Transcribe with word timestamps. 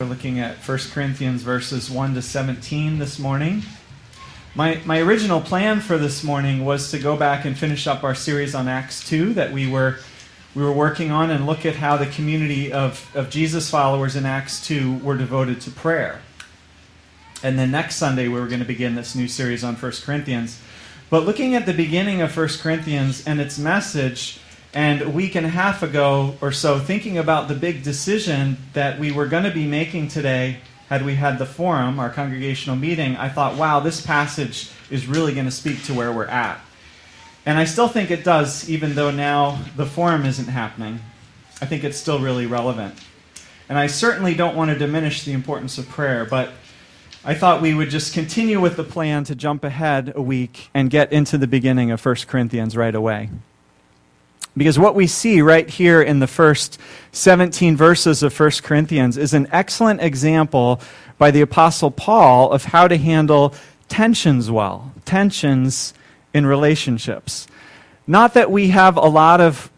We're 0.00 0.10
looking 0.10 0.38
at 0.38 0.58
1 0.58 0.78
Corinthians 0.92 1.42
verses 1.42 1.90
1 1.90 2.14
to 2.14 2.22
17 2.22 3.00
this 3.00 3.18
morning. 3.18 3.64
My, 4.54 4.80
my 4.84 5.00
original 5.00 5.40
plan 5.40 5.80
for 5.80 5.98
this 5.98 6.22
morning 6.22 6.64
was 6.64 6.92
to 6.92 7.00
go 7.00 7.16
back 7.16 7.44
and 7.44 7.58
finish 7.58 7.88
up 7.88 8.04
our 8.04 8.14
series 8.14 8.54
on 8.54 8.68
Acts 8.68 9.04
2 9.08 9.34
that 9.34 9.52
we 9.52 9.68
were, 9.68 9.96
we 10.54 10.62
were 10.62 10.70
working 10.70 11.10
on 11.10 11.32
and 11.32 11.46
look 11.46 11.66
at 11.66 11.74
how 11.74 11.96
the 11.96 12.06
community 12.06 12.72
of, 12.72 13.10
of 13.16 13.28
Jesus 13.28 13.70
followers 13.70 14.14
in 14.14 14.24
Acts 14.24 14.64
2 14.68 14.98
were 14.98 15.16
devoted 15.16 15.60
to 15.62 15.70
prayer. 15.72 16.20
And 17.42 17.58
then 17.58 17.72
next 17.72 17.96
Sunday, 17.96 18.28
we 18.28 18.38
were 18.38 18.46
going 18.46 18.60
to 18.60 18.64
begin 18.64 18.94
this 18.94 19.16
new 19.16 19.26
series 19.26 19.64
on 19.64 19.74
1 19.74 19.92
Corinthians. 20.04 20.60
But 21.10 21.24
looking 21.24 21.56
at 21.56 21.66
the 21.66 21.74
beginning 21.74 22.20
of 22.20 22.36
1 22.36 22.48
Corinthians 22.60 23.26
and 23.26 23.40
its 23.40 23.58
message, 23.58 24.38
and 24.74 25.02
a 25.02 25.08
week 25.08 25.34
and 25.34 25.46
a 25.46 25.50
half 25.50 25.82
ago 25.82 26.36
or 26.40 26.52
so, 26.52 26.78
thinking 26.78 27.18
about 27.18 27.48
the 27.48 27.54
big 27.54 27.82
decision 27.82 28.56
that 28.74 28.98
we 28.98 29.10
were 29.10 29.26
going 29.26 29.44
to 29.44 29.50
be 29.50 29.66
making 29.66 30.08
today, 30.08 30.58
had 30.88 31.04
we 31.04 31.14
had 31.14 31.38
the 31.38 31.46
forum, 31.46 31.98
our 31.98 32.10
congregational 32.10 32.76
meeting, 32.76 33.16
I 33.16 33.28
thought, 33.28 33.56
wow, 33.56 33.80
this 33.80 34.04
passage 34.04 34.70
is 34.90 35.06
really 35.06 35.34
going 35.34 35.46
to 35.46 35.50
speak 35.52 35.82
to 35.84 35.94
where 35.94 36.12
we're 36.12 36.26
at. 36.26 36.60
And 37.44 37.58
I 37.58 37.64
still 37.64 37.88
think 37.88 38.10
it 38.10 38.24
does, 38.24 38.68
even 38.68 38.94
though 38.94 39.10
now 39.10 39.62
the 39.76 39.86
forum 39.86 40.26
isn't 40.26 40.48
happening. 40.48 41.00
I 41.60 41.66
think 41.66 41.84
it's 41.84 41.96
still 41.96 42.18
really 42.18 42.46
relevant. 42.46 42.94
And 43.68 43.78
I 43.78 43.86
certainly 43.86 44.34
don't 44.34 44.56
want 44.56 44.70
to 44.70 44.78
diminish 44.78 45.24
the 45.24 45.32
importance 45.32 45.76
of 45.78 45.88
prayer, 45.88 46.24
but 46.24 46.50
I 47.24 47.34
thought 47.34 47.60
we 47.60 47.74
would 47.74 47.90
just 47.90 48.14
continue 48.14 48.60
with 48.60 48.76
the 48.76 48.84
plan 48.84 49.24
to 49.24 49.34
jump 49.34 49.64
ahead 49.64 50.12
a 50.14 50.22
week 50.22 50.70
and 50.72 50.88
get 50.88 51.12
into 51.12 51.36
the 51.36 51.46
beginning 51.46 51.90
of 51.90 52.04
1 52.04 52.14
Corinthians 52.26 52.76
right 52.76 52.94
away. 52.94 53.28
Because 54.58 54.78
what 54.78 54.94
we 54.94 55.06
see 55.06 55.40
right 55.40 55.68
here 55.68 56.02
in 56.02 56.18
the 56.18 56.26
first 56.26 56.78
17 57.12 57.76
verses 57.76 58.22
of 58.22 58.38
1 58.38 58.50
Corinthians 58.62 59.16
is 59.16 59.32
an 59.32 59.48
excellent 59.52 60.02
example 60.02 60.80
by 61.16 61.30
the 61.30 61.40
Apostle 61.40 61.90
Paul 61.90 62.52
of 62.52 62.64
how 62.64 62.88
to 62.88 62.96
handle 62.96 63.54
tensions 63.88 64.50
well, 64.50 64.92
tensions 65.04 65.94
in 66.34 66.44
relationships. 66.44 67.46
Not 68.06 68.34
that 68.34 68.50
we 68.50 68.68
have 68.68 68.96
a 68.96 69.06
lot 69.06 69.40
of 69.40 69.70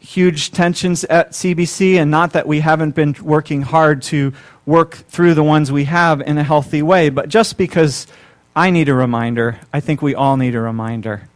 huge 0.00 0.50
tensions 0.50 1.04
at 1.04 1.30
CBC, 1.30 1.96
and 1.96 2.10
not 2.10 2.32
that 2.32 2.46
we 2.46 2.60
haven't 2.60 2.94
been 2.94 3.14
working 3.22 3.62
hard 3.62 4.02
to 4.02 4.32
work 4.66 4.94
through 4.94 5.34
the 5.34 5.42
ones 5.42 5.72
we 5.72 5.84
have 5.84 6.20
in 6.20 6.36
a 6.36 6.44
healthy 6.44 6.82
way, 6.82 7.08
but 7.08 7.28
just 7.28 7.56
because 7.56 8.06
I 8.54 8.70
need 8.70 8.88
a 8.88 8.94
reminder, 8.94 9.60
I 9.72 9.80
think 9.80 10.02
we 10.02 10.14
all 10.14 10.36
need 10.36 10.54
a 10.54 10.60
reminder. 10.60 11.28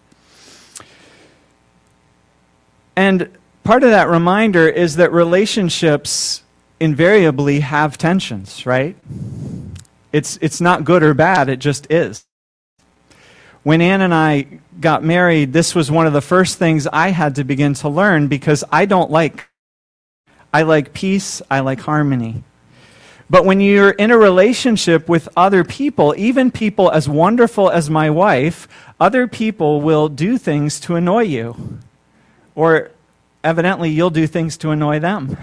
And 2.98 3.28
part 3.62 3.84
of 3.84 3.90
that 3.90 4.08
reminder 4.08 4.68
is 4.68 4.96
that 4.96 5.12
relationships 5.12 6.42
invariably 6.80 7.60
have 7.60 7.96
tensions, 7.96 8.66
right? 8.66 8.96
It's, 10.12 10.36
it's 10.42 10.60
not 10.60 10.82
good 10.82 11.04
or 11.04 11.14
bad, 11.14 11.48
it 11.48 11.60
just 11.60 11.88
is. 11.92 12.26
When 13.62 13.80
Ann 13.80 14.00
and 14.00 14.12
I 14.12 14.46
got 14.80 15.04
married, 15.04 15.52
this 15.52 15.76
was 15.76 15.92
one 15.92 16.08
of 16.08 16.12
the 16.12 16.20
first 16.20 16.58
things 16.58 16.88
I 16.88 17.10
had 17.10 17.36
to 17.36 17.44
begin 17.44 17.74
to 17.74 17.88
learn 17.88 18.26
because 18.26 18.64
I 18.72 18.84
don't 18.84 19.12
like 19.12 19.48
I 20.52 20.62
like 20.62 20.92
peace, 20.92 21.40
I 21.48 21.60
like 21.60 21.78
harmony. 21.78 22.42
But 23.30 23.44
when 23.44 23.60
you're 23.60 23.90
in 23.90 24.10
a 24.10 24.18
relationship 24.18 25.08
with 25.08 25.28
other 25.36 25.62
people, 25.62 26.16
even 26.18 26.50
people 26.50 26.90
as 26.90 27.08
wonderful 27.08 27.70
as 27.70 27.88
my 27.88 28.10
wife, 28.10 28.66
other 28.98 29.28
people 29.28 29.82
will 29.82 30.08
do 30.08 30.36
things 30.36 30.80
to 30.80 30.96
annoy 30.96 31.22
you 31.22 31.78
or 32.58 32.90
evidently 33.44 33.88
you'll 33.88 34.10
do 34.10 34.26
things 34.26 34.56
to 34.58 34.70
annoy 34.70 34.98
them. 34.98 35.38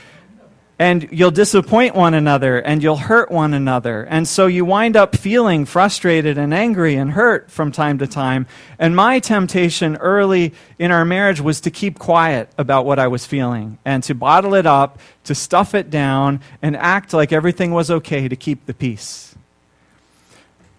and 0.80 1.08
you'll 1.12 1.30
disappoint 1.30 1.94
one 1.94 2.12
another 2.12 2.58
and 2.58 2.82
you'll 2.82 2.96
hurt 2.96 3.30
one 3.30 3.54
another. 3.54 4.02
And 4.02 4.26
so 4.26 4.48
you 4.48 4.64
wind 4.64 4.96
up 4.96 5.14
feeling 5.14 5.64
frustrated 5.64 6.38
and 6.38 6.52
angry 6.52 6.96
and 6.96 7.12
hurt 7.12 7.52
from 7.52 7.70
time 7.70 7.98
to 7.98 8.08
time. 8.08 8.48
And 8.80 8.96
my 8.96 9.20
temptation 9.20 9.96
early 9.98 10.52
in 10.76 10.90
our 10.90 11.04
marriage 11.04 11.40
was 11.40 11.60
to 11.60 11.70
keep 11.70 12.00
quiet 12.00 12.48
about 12.58 12.84
what 12.84 12.98
I 12.98 13.06
was 13.06 13.24
feeling 13.24 13.78
and 13.84 14.02
to 14.02 14.14
bottle 14.16 14.54
it 14.54 14.66
up, 14.66 14.98
to 15.24 15.36
stuff 15.36 15.72
it 15.72 15.88
down, 15.88 16.40
and 16.60 16.76
act 16.76 17.12
like 17.12 17.32
everything 17.32 17.70
was 17.70 17.92
okay 17.92 18.26
to 18.26 18.34
keep 18.34 18.66
the 18.66 18.74
peace. 18.74 19.36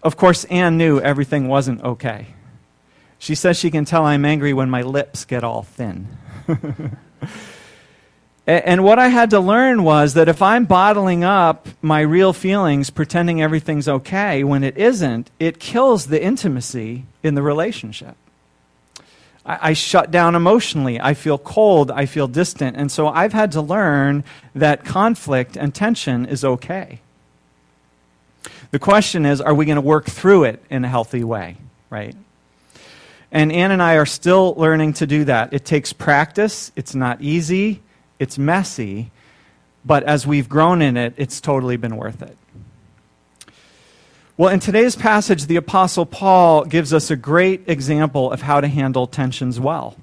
Of 0.04 0.18
course, 0.18 0.44
Anne 0.46 0.78
knew 0.78 1.00
everything 1.00 1.48
wasn't 1.48 1.82
okay. 1.82 2.28
She 3.22 3.36
says 3.36 3.56
she 3.56 3.70
can 3.70 3.86
tell 3.86 4.04
I'm 4.04 4.26
angry 4.26 4.52
when 4.52 4.72
my 4.72 4.82
lips 4.82 5.26
get 5.26 5.44
all 5.44 5.62
thin. 5.62 6.08
and 8.48 8.84
what 8.84 8.98
I 8.98 9.10
had 9.10 9.30
to 9.30 9.40
learn 9.40 9.84
was 9.84 10.16
that 10.16 10.28
if 10.28 10.42
I'm 10.42 10.66
bottling 10.66 11.24
up 11.24 11.68
my 11.84 12.02
real 12.02 12.34
feelings, 12.34 12.90
pretending 12.90 13.40
everything's 13.40 13.88
okay 13.88 14.44
when 14.44 14.64
it 14.64 14.76
isn't, 14.76 15.30
it 15.40 15.60
kills 15.60 16.08
the 16.08 16.20
intimacy 16.20 17.06
in 17.22 17.36
the 17.36 17.44
relationship. 17.44 18.16
I, 19.46 19.70
I, 19.70 19.74
shut 19.74 20.10
down 20.10 20.34
emotionally. 20.34 21.00
I 21.00 21.14
feel 21.14 21.38
cold. 21.38 21.92
I 21.92 22.08
feel 22.08 22.28
distant. 22.28 22.76
And 22.76 22.92
so 22.92 23.08
I've 23.08 23.34
had 23.34 23.52
to 23.52 23.62
learn 23.62 24.24
that 24.56 24.84
conflict 24.84 25.56
and 25.56 25.76
tension 25.76 26.26
is 26.26 26.44
okay. 26.44 27.02
The 28.72 28.80
question 28.80 29.28
is 29.28 29.40
are 29.40 29.54
we 29.54 29.66
going 29.66 29.76
to 29.76 29.82
work 29.82 30.06
through 30.06 30.46
it 30.46 30.64
in 30.72 30.84
a 30.84 30.90
healthy 30.90 31.24
way, 31.24 31.58
right? 31.92 32.16
And 33.32 33.52
Ann 33.52 33.72
and 33.72 33.82
I 33.82 33.96
are 33.96 34.06
still 34.06 34.54
learning 34.56 34.94
to 34.94 35.08
do 35.08 35.24
that. 35.26 35.54
It 35.54 35.64
takes 35.64 35.94
practice, 35.94 36.72
it's 36.76 36.94
not 36.94 37.22
easy, 37.22 37.82
it's 38.20 38.38
messy, 38.38 39.12
but 39.86 40.04
as 40.04 40.28
we've 40.28 40.50
grown 40.50 40.82
in 40.82 40.98
it, 40.98 41.14
it's 41.18 41.40
totally 41.40 41.78
been 41.78 41.96
worth 41.96 42.22
it. 42.22 42.38
Well, 44.38 44.50
in 44.50 44.60
today's 44.60 44.96
passage, 44.96 45.46
the 45.46 45.56
Apostle 45.56 46.06
Paul 46.06 46.66
gives 46.66 46.94
us 46.94 47.12
a 47.12 47.16
great 47.16 47.68
example 47.68 48.32
of 48.32 48.42
how 48.42 48.60
to 48.60 48.68
handle 48.68 49.08
tensions 49.08 49.60
well. 49.60 49.96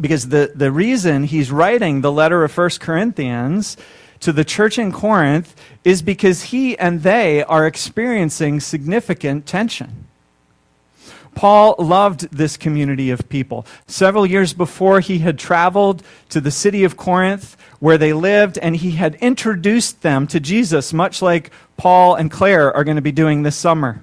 Because 0.00 0.28
the, 0.28 0.52
the 0.54 0.72
reason 0.72 1.24
he's 1.24 1.50
writing 1.50 2.00
the 2.00 2.12
letter 2.12 2.44
of 2.44 2.56
1 2.56 2.70
Corinthians 2.80 3.76
to 4.20 4.32
the 4.32 4.44
church 4.44 4.78
in 4.78 4.92
Corinth 4.92 5.54
is 5.84 6.02
because 6.02 6.44
he 6.44 6.78
and 6.78 7.02
they 7.02 7.42
are 7.44 7.66
experiencing 7.66 8.60
significant 8.60 9.46
tension. 9.46 10.05
Paul 11.36 11.76
loved 11.78 12.30
this 12.32 12.56
community 12.56 13.10
of 13.10 13.28
people. 13.28 13.66
Several 13.86 14.26
years 14.26 14.54
before, 14.54 15.00
he 15.00 15.18
had 15.18 15.38
traveled 15.38 16.02
to 16.30 16.40
the 16.40 16.50
city 16.50 16.82
of 16.82 16.96
Corinth 16.96 17.56
where 17.78 17.98
they 17.98 18.14
lived, 18.14 18.56
and 18.58 18.74
he 18.74 18.92
had 18.92 19.16
introduced 19.16 20.00
them 20.00 20.26
to 20.28 20.40
Jesus, 20.40 20.94
much 20.94 21.20
like 21.20 21.50
Paul 21.76 22.14
and 22.14 22.30
Claire 22.30 22.74
are 22.74 22.84
going 22.84 22.96
to 22.96 23.02
be 23.02 23.12
doing 23.12 23.42
this 23.42 23.54
summer. 23.54 24.00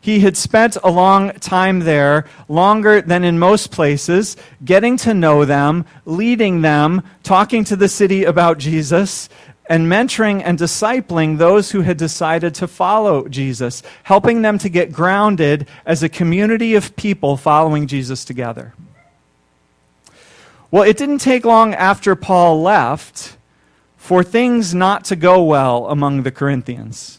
He 0.00 0.18
had 0.18 0.36
spent 0.36 0.76
a 0.82 0.90
long 0.90 1.30
time 1.34 1.78
there, 1.78 2.26
longer 2.48 3.00
than 3.00 3.22
in 3.22 3.38
most 3.38 3.70
places, 3.70 4.36
getting 4.64 4.96
to 4.96 5.14
know 5.14 5.44
them, 5.44 5.86
leading 6.04 6.62
them, 6.62 7.02
talking 7.22 7.62
to 7.62 7.76
the 7.76 7.88
city 7.88 8.24
about 8.24 8.58
Jesus, 8.58 9.28
and 9.72 9.86
mentoring 9.86 10.42
and 10.44 10.58
discipling 10.58 11.38
those 11.38 11.70
who 11.70 11.80
had 11.80 11.96
decided 11.96 12.54
to 12.54 12.68
follow 12.68 13.26
Jesus, 13.26 13.82
helping 14.02 14.42
them 14.42 14.58
to 14.58 14.68
get 14.68 14.92
grounded 14.92 15.66
as 15.86 16.02
a 16.02 16.10
community 16.10 16.74
of 16.74 16.94
people 16.94 17.38
following 17.38 17.86
Jesus 17.86 18.22
together. 18.22 18.74
Well, 20.70 20.82
it 20.82 20.98
didn't 20.98 21.20
take 21.20 21.46
long 21.46 21.72
after 21.72 22.14
Paul 22.14 22.60
left 22.60 23.38
for 23.96 24.22
things 24.22 24.74
not 24.74 25.06
to 25.06 25.16
go 25.16 25.42
well 25.42 25.86
among 25.86 26.24
the 26.24 26.30
Corinthians 26.30 27.18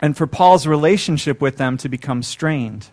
and 0.00 0.16
for 0.16 0.26
Paul's 0.26 0.66
relationship 0.66 1.40
with 1.40 1.58
them 1.58 1.76
to 1.76 1.88
become 1.88 2.24
strained. 2.24 2.88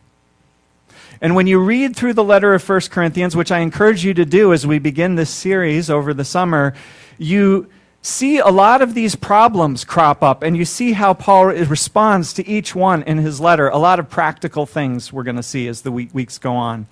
And 1.20 1.36
when 1.36 1.48
you 1.48 1.58
read 1.60 1.96
through 1.96 2.14
the 2.14 2.24
letter 2.24 2.54
of 2.54 2.70
1 2.70 2.82
Corinthians, 2.92 3.36
which 3.36 3.52
I 3.52 3.62
encourage 3.62 4.06
you 4.06 4.14
to 4.14 4.26
do 4.26 4.54
as 4.54 4.68
we 4.68 4.78
begin 4.78 5.16
this 5.16 5.32
series 5.32 5.90
over 5.90 6.14
the 6.14 6.24
summer, 6.24 6.76
you 7.18 7.68
see 8.04 8.38
a 8.38 8.50
lot 8.50 8.82
of 8.82 8.94
these 8.94 9.16
problems 9.16 9.86
crop 9.86 10.22
up, 10.22 10.44
and 10.44 10.56
you 10.56 10.66
see 10.66 10.92
how 10.92 11.14
Paul 11.14 11.46
responds 11.46 12.34
to 12.34 12.48
each 12.48 12.76
one 12.76 13.02
in 13.04 13.18
his 13.18 13.40
letter. 13.40 13.70
A 13.70 13.78
lot 13.78 13.98
of 13.98 14.10
practical 14.10 14.66
things 14.66 15.12
we're 15.12 15.24
going 15.24 15.38
to 15.38 15.44
see 15.44 15.68
as 15.68 15.82
the 15.82 15.92
week, 15.92 16.14
weeks 16.14 16.38
go 16.38 16.54
on. 16.54 16.86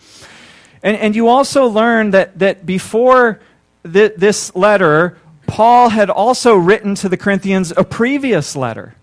And, 0.82 0.98
and 0.98 1.16
you 1.16 1.28
also 1.28 1.68
learn 1.68 2.12
that, 2.12 2.40
that 2.40 2.66
before 2.66 3.42
th- 3.84 4.14
this 4.16 4.56
letter, 4.56 5.18
Paul 5.48 5.90
had 5.90 6.10
also 6.10 6.56
written 6.56 6.96
to 6.96 7.10
the 7.10 7.18
Corinthians 7.18 7.72
a 7.76 7.84
previous 7.84 8.56
letter, 8.56 8.96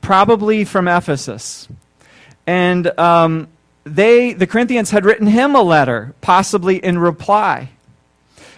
probably 0.00 0.64
from 0.64 0.88
Ephesus. 0.88 1.68
And 2.46 2.98
um, 2.98 3.48
they, 3.84 4.32
the 4.32 4.46
Corinthians 4.46 4.90
had 4.90 5.04
written 5.04 5.26
him 5.26 5.54
a 5.54 5.62
letter, 5.62 6.14
possibly 6.22 6.82
in 6.82 6.98
reply. 6.98 7.68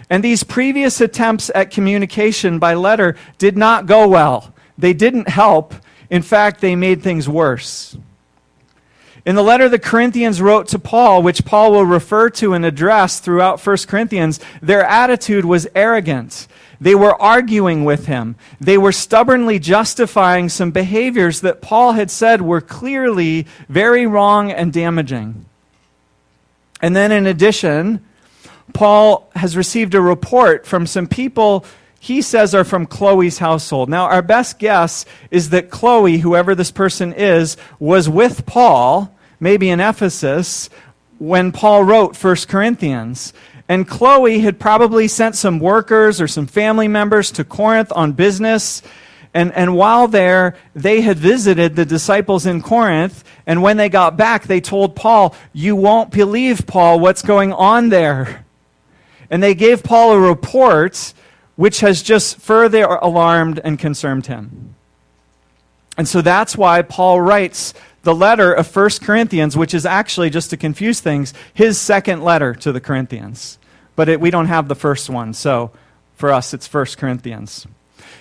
And 0.08 0.22
these 0.22 0.44
previous 0.44 1.00
attempts 1.00 1.50
at 1.54 1.70
communication 1.70 2.58
by 2.58 2.74
letter 2.74 3.16
did 3.38 3.56
not 3.56 3.86
go 3.86 4.06
well. 4.06 4.54
They 4.78 4.92
didn't 4.92 5.28
help. 5.28 5.74
In 6.10 6.22
fact, 6.22 6.60
they 6.60 6.76
made 6.76 7.02
things 7.02 7.28
worse. 7.28 7.96
In 9.24 9.34
the 9.34 9.42
letter 9.42 9.68
the 9.68 9.80
Corinthians 9.80 10.40
wrote 10.40 10.68
to 10.68 10.78
Paul, 10.78 11.20
which 11.20 11.44
Paul 11.44 11.72
will 11.72 11.84
refer 11.84 12.30
to 12.30 12.54
and 12.54 12.64
address 12.64 13.18
throughout 13.18 13.64
1 13.64 13.76
Corinthians, 13.88 14.38
their 14.62 14.84
attitude 14.84 15.44
was 15.44 15.66
arrogant. 15.74 16.46
They 16.80 16.94
were 16.94 17.20
arguing 17.20 17.84
with 17.84 18.06
him. 18.06 18.36
They 18.60 18.78
were 18.78 18.92
stubbornly 18.92 19.58
justifying 19.58 20.48
some 20.48 20.70
behaviors 20.70 21.40
that 21.40 21.60
Paul 21.60 21.92
had 21.92 22.08
said 22.08 22.40
were 22.40 22.60
clearly 22.60 23.48
very 23.68 24.06
wrong 24.06 24.52
and 24.52 24.72
damaging. 24.72 25.46
And 26.80 26.94
then, 26.94 27.10
in 27.10 27.26
addition, 27.26 28.04
Paul 28.76 29.30
has 29.34 29.56
received 29.56 29.94
a 29.94 30.02
report 30.02 30.66
from 30.66 30.86
some 30.86 31.06
people 31.06 31.64
he 31.98 32.20
says 32.20 32.54
are 32.54 32.62
from 32.62 32.84
Chloe's 32.84 33.38
household. 33.38 33.88
Now, 33.88 34.04
our 34.04 34.20
best 34.20 34.58
guess 34.58 35.06
is 35.30 35.48
that 35.50 35.70
Chloe, 35.70 36.18
whoever 36.18 36.54
this 36.54 36.70
person 36.70 37.14
is, 37.14 37.56
was 37.78 38.06
with 38.06 38.44
Paul, 38.44 39.12
maybe 39.40 39.70
in 39.70 39.80
Ephesus, 39.80 40.68
when 41.18 41.52
Paul 41.52 41.84
wrote 41.84 42.22
1 42.22 42.36
Corinthians. 42.48 43.32
And 43.66 43.88
Chloe 43.88 44.40
had 44.40 44.60
probably 44.60 45.08
sent 45.08 45.36
some 45.36 45.58
workers 45.58 46.20
or 46.20 46.28
some 46.28 46.46
family 46.46 46.86
members 46.86 47.30
to 47.32 47.44
Corinth 47.44 47.90
on 47.96 48.12
business. 48.12 48.82
And, 49.32 49.52
and 49.54 49.74
while 49.74 50.06
there, 50.06 50.54
they 50.74 51.00
had 51.00 51.16
visited 51.16 51.76
the 51.76 51.86
disciples 51.86 52.44
in 52.44 52.60
Corinth. 52.60 53.24
And 53.46 53.62
when 53.62 53.78
they 53.78 53.88
got 53.88 54.18
back, 54.18 54.44
they 54.44 54.60
told 54.60 54.94
Paul, 54.94 55.34
You 55.54 55.74
won't 55.74 56.10
believe, 56.10 56.66
Paul, 56.66 57.00
what's 57.00 57.22
going 57.22 57.54
on 57.54 57.88
there. 57.88 58.45
And 59.30 59.42
they 59.42 59.54
gave 59.54 59.82
Paul 59.82 60.12
a 60.12 60.20
report 60.20 61.12
which 61.56 61.80
has 61.80 62.02
just 62.02 62.38
further 62.38 62.84
alarmed 62.84 63.60
and 63.64 63.78
concerned 63.78 64.26
him. 64.26 64.74
And 65.96 66.06
so 66.06 66.20
that's 66.20 66.56
why 66.56 66.82
Paul 66.82 67.20
writes 67.20 67.72
the 68.02 68.14
letter 68.14 68.52
of 68.52 68.74
1 68.74 68.90
Corinthians, 69.02 69.56
which 69.56 69.74
is 69.74 69.86
actually, 69.86 70.30
just 70.30 70.50
to 70.50 70.56
confuse 70.56 71.00
things, 71.00 71.32
his 71.52 71.80
second 71.80 72.22
letter 72.22 72.54
to 72.54 72.70
the 72.70 72.80
Corinthians. 72.80 73.58
But 73.96 74.08
it, 74.08 74.20
we 74.20 74.30
don't 74.30 74.46
have 74.46 74.68
the 74.68 74.74
first 74.74 75.08
one, 75.08 75.32
so 75.32 75.70
for 76.14 76.30
us 76.32 76.52
it's 76.52 76.72
1 76.72 76.84
Corinthians. 76.98 77.66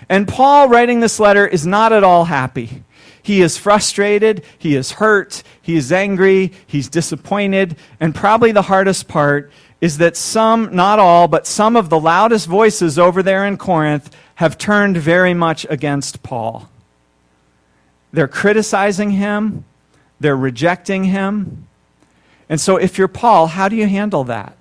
And 0.09 0.27
Paul, 0.27 0.69
writing 0.69 1.01
this 1.01 1.19
letter, 1.19 1.45
is 1.45 1.67
not 1.67 1.91
at 1.91 2.03
all 2.03 2.25
happy. 2.25 2.83
He 3.21 3.41
is 3.41 3.57
frustrated, 3.57 4.43
he 4.57 4.75
is 4.75 4.93
hurt, 4.93 5.41
he 5.61 5.75
is 5.75 5.91
angry, 5.91 6.51
he's 6.67 6.87
disappointed, 6.87 7.75
and 7.99 8.13
probably 8.13 8.51
the 8.51 8.61
hardest 8.61 9.07
part 9.07 9.51
is 9.81 9.97
that 9.97 10.17
some, 10.17 10.75
not 10.75 10.99
all, 10.99 11.27
but 11.27 11.45
some 11.45 11.75
of 11.75 11.89
the 11.89 11.99
loudest 11.99 12.47
voices 12.47 12.97
over 12.97 13.21
there 13.21 13.45
in 13.45 13.57
Corinth 13.57 14.15
have 14.35 14.57
turned 14.57 14.97
very 14.97 15.33
much 15.33 15.65
against 15.69 16.23
Paul. 16.23 16.69
They're 18.11 18.27
criticizing 18.27 19.11
him, 19.11 19.65
they're 20.19 20.37
rejecting 20.37 21.05
him. 21.05 21.67
And 22.47 22.61
so, 22.61 22.77
if 22.77 22.97
you're 22.97 23.07
Paul, 23.07 23.47
how 23.47 23.67
do 23.67 23.75
you 23.75 23.87
handle 23.87 24.23
that? 24.25 24.55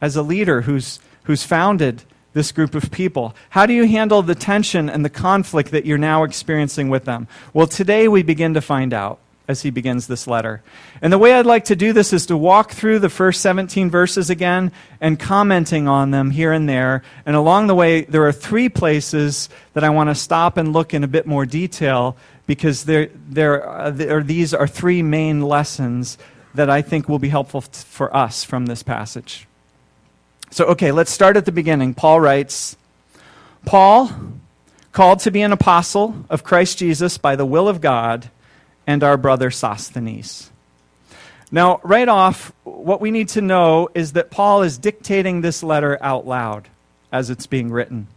As 0.00 0.16
a 0.16 0.22
leader 0.22 0.62
who's, 0.62 1.00
who's 1.24 1.42
founded 1.42 2.02
this 2.34 2.52
group 2.52 2.74
of 2.74 2.90
people, 2.90 3.34
how 3.50 3.64
do 3.66 3.72
you 3.72 3.86
handle 3.86 4.22
the 4.22 4.34
tension 4.34 4.90
and 4.90 5.04
the 5.04 5.10
conflict 5.10 5.70
that 5.70 5.86
you're 5.86 5.98
now 5.98 6.24
experiencing 6.24 6.90
with 6.90 7.04
them? 7.04 7.26
Well, 7.52 7.66
today 7.66 8.06
we 8.06 8.22
begin 8.22 8.54
to 8.54 8.60
find 8.60 8.92
out 8.92 9.18
as 9.46 9.62
he 9.62 9.70
begins 9.70 10.06
this 10.06 10.26
letter. 10.26 10.62
And 11.02 11.12
the 11.12 11.18
way 11.18 11.34
I'd 11.34 11.46
like 11.46 11.66
to 11.66 11.76
do 11.76 11.92
this 11.92 12.12
is 12.12 12.26
to 12.26 12.36
walk 12.36 12.70
through 12.70 13.00
the 13.00 13.10
first 13.10 13.42
17 13.42 13.90
verses 13.90 14.30
again 14.30 14.72
and 15.00 15.18
commenting 15.18 15.86
on 15.86 16.10
them 16.10 16.30
here 16.30 16.52
and 16.52 16.68
there. 16.68 17.02
And 17.26 17.36
along 17.36 17.66
the 17.66 17.74
way, 17.74 18.02
there 18.02 18.26
are 18.26 18.32
three 18.32 18.68
places 18.68 19.50
that 19.74 19.84
I 19.84 19.90
want 19.90 20.08
to 20.08 20.14
stop 20.14 20.56
and 20.56 20.72
look 20.72 20.94
in 20.94 21.04
a 21.04 21.08
bit 21.08 21.26
more 21.26 21.44
detail 21.44 22.16
because 22.46 22.84
there, 22.84 23.10
there, 23.28 23.62
are, 23.66 23.90
there 23.90 24.22
these 24.22 24.54
are 24.54 24.66
three 24.66 25.02
main 25.02 25.42
lessons 25.42 26.16
that 26.54 26.70
I 26.70 26.80
think 26.82 27.08
will 27.08 27.18
be 27.18 27.28
helpful 27.28 27.60
for 27.60 28.14
us 28.16 28.44
from 28.44 28.66
this 28.66 28.82
passage. 28.82 29.46
So, 30.50 30.66
okay, 30.66 30.92
let's 30.92 31.10
start 31.10 31.36
at 31.36 31.44
the 31.44 31.52
beginning. 31.52 31.94
Paul 31.94 32.20
writes 32.20 32.76
Paul, 33.66 34.10
called 34.92 35.18
to 35.18 35.30
be 35.30 35.42
an 35.42 35.52
apostle 35.52 36.24
of 36.30 36.44
Christ 36.44 36.78
Jesus 36.78 37.18
by 37.18 37.34
the 37.34 37.44
will 37.44 37.68
of 37.68 37.80
God 37.80 38.30
and 38.86 39.02
our 39.02 39.16
brother 39.16 39.50
Sosthenes. 39.50 40.50
Now, 41.50 41.80
right 41.82 42.08
off, 42.08 42.52
what 42.64 43.00
we 43.00 43.10
need 43.10 43.28
to 43.30 43.40
know 43.40 43.88
is 43.94 44.12
that 44.12 44.30
Paul 44.30 44.62
is 44.62 44.78
dictating 44.78 45.40
this 45.40 45.62
letter 45.62 45.96
out 46.00 46.26
loud 46.26 46.68
as 47.12 47.30
it's 47.30 47.46
being 47.46 47.70
written. 47.70 48.08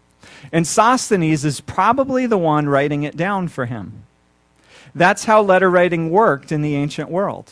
And 0.52 0.66
Sosthenes 0.66 1.46
is 1.46 1.62
probably 1.62 2.26
the 2.26 2.38
one 2.38 2.68
writing 2.68 3.04
it 3.04 3.16
down 3.16 3.48
for 3.48 3.66
him. 3.66 4.04
That's 4.96 5.26
how 5.26 5.42
letter 5.42 5.70
writing 5.70 6.10
worked 6.10 6.52
in 6.52 6.62
the 6.62 6.76
ancient 6.76 7.10
world. 7.10 7.52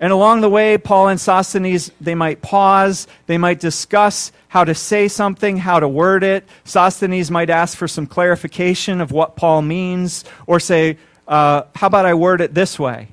And 0.00 0.12
along 0.12 0.40
the 0.40 0.50
way, 0.50 0.76
Paul 0.76 1.08
and 1.08 1.20
Sosthenes, 1.20 1.90
they 2.00 2.14
might 2.14 2.42
pause, 2.42 3.06
they 3.26 3.38
might 3.38 3.60
discuss 3.60 4.32
how 4.48 4.64
to 4.64 4.74
say 4.74 5.08
something, 5.08 5.56
how 5.56 5.80
to 5.80 5.88
word 5.88 6.22
it. 6.22 6.46
Sosthenes 6.64 7.30
might 7.30 7.48
ask 7.48 7.76
for 7.76 7.88
some 7.88 8.06
clarification 8.06 9.00
of 9.00 9.12
what 9.12 9.36
Paul 9.36 9.62
means, 9.62 10.24
or 10.46 10.60
say, 10.60 10.98
uh, 11.26 11.62
how 11.74 11.86
about 11.86 12.06
I 12.06 12.14
word 12.14 12.40
it 12.40 12.54
this 12.54 12.78
way? 12.78 13.08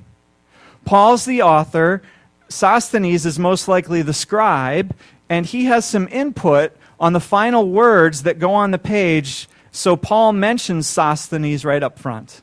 Paul's 0.84 1.24
the 1.24 1.42
author, 1.42 2.02
Sosthenes 2.48 3.24
is 3.24 3.38
most 3.38 3.68
likely 3.68 4.02
the 4.02 4.12
scribe, 4.12 4.94
and 5.28 5.46
he 5.46 5.66
has 5.66 5.84
some 5.84 6.08
input 6.10 6.72
on 7.00 7.12
the 7.12 7.20
final 7.20 7.68
words 7.68 8.24
that 8.24 8.38
go 8.38 8.52
on 8.52 8.70
the 8.70 8.78
page, 8.78 9.48
so 9.70 9.96
Paul 9.96 10.32
mentions 10.32 10.86
Sosthenes 10.86 11.64
right 11.64 11.82
up 11.82 11.98
front. 11.98 12.42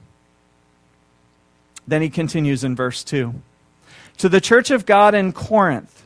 Then 1.87 2.01
he 2.01 2.09
continues 2.09 2.63
in 2.63 2.75
verse 2.75 3.03
2 3.03 3.33
To 4.17 4.29
the 4.29 4.41
church 4.41 4.71
of 4.71 4.85
God 4.85 5.13
in 5.13 5.33
Corinth, 5.33 6.03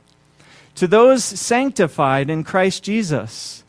to 0.75 0.87
those 0.87 1.23
sanctified 1.23 2.29
in 2.29 2.43
Christ 2.43 2.83
Jesus, 2.83 3.63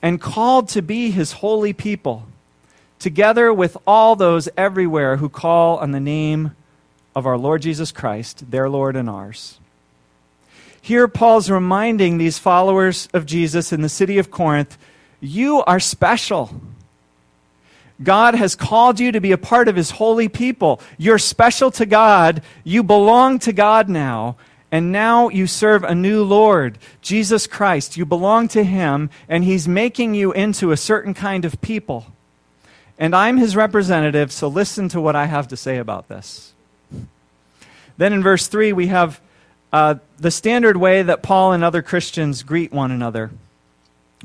and 0.00 0.20
called 0.20 0.68
to 0.70 0.82
be 0.82 1.10
his 1.10 1.32
holy 1.32 1.72
people 1.72 2.26
together 3.04 3.52
with 3.52 3.76
all 3.86 4.16
those 4.16 4.48
everywhere 4.56 5.18
who 5.18 5.28
call 5.28 5.76
on 5.76 5.90
the 5.90 6.00
name 6.00 6.56
of 7.14 7.26
our 7.26 7.36
Lord 7.36 7.60
Jesus 7.60 7.92
Christ, 7.92 8.50
their 8.50 8.66
Lord 8.66 8.96
and 8.96 9.10
ours. 9.10 9.60
Here, 10.80 11.06
Paul's 11.06 11.50
reminding 11.50 12.16
these 12.16 12.38
followers 12.38 13.10
of 13.12 13.26
Jesus 13.26 13.74
in 13.74 13.82
the 13.82 13.90
city 13.90 14.16
of 14.16 14.30
Corinth 14.30 14.78
you 15.20 15.62
are 15.64 15.80
special. 15.80 16.62
God 18.02 18.34
has 18.34 18.56
called 18.56 18.98
you 18.98 19.12
to 19.12 19.20
be 19.20 19.32
a 19.32 19.38
part 19.38 19.68
of 19.68 19.76
his 19.76 19.90
holy 19.90 20.28
people. 20.28 20.80
You're 20.96 21.18
special 21.18 21.70
to 21.72 21.84
God. 21.84 22.42
You 22.64 22.82
belong 22.82 23.38
to 23.40 23.52
God 23.52 23.90
now. 23.90 24.36
And 24.72 24.92
now 24.92 25.28
you 25.28 25.46
serve 25.46 25.84
a 25.84 25.94
new 25.94 26.24
Lord, 26.24 26.78
Jesus 27.02 27.46
Christ. 27.46 27.98
You 27.98 28.06
belong 28.06 28.48
to 28.48 28.64
him, 28.64 29.10
and 29.28 29.44
he's 29.44 29.68
making 29.68 30.14
you 30.14 30.32
into 30.32 30.72
a 30.72 30.76
certain 30.76 31.12
kind 31.12 31.44
of 31.44 31.60
people. 31.60 32.13
And 32.98 33.14
I'm 33.14 33.36
his 33.36 33.56
representative, 33.56 34.30
so 34.30 34.48
listen 34.48 34.88
to 34.90 35.00
what 35.00 35.16
I 35.16 35.26
have 35.26 35.48
to 35.48 35.56
say 35.56 35.78
about 35.78 36.08
this. 36.08 36.52
Then 37.96 38.12
in 38.12 38.22
verse 38.22 38.46
3, 38.46 38.72
we 38.72 38.88
have 38.88 39.20
uh, 39.72 39.96
the 40.18 40.30
standard 40.30 40.76
way 40.76 41.02
that 41.02 41.22
Paul 41.22 41.52
and 41.52 41.64
other 41.64 41.82
Christians 41.82 42.42
greet 42.42 42.72
one 42.72 42.90
another 42.90 43.30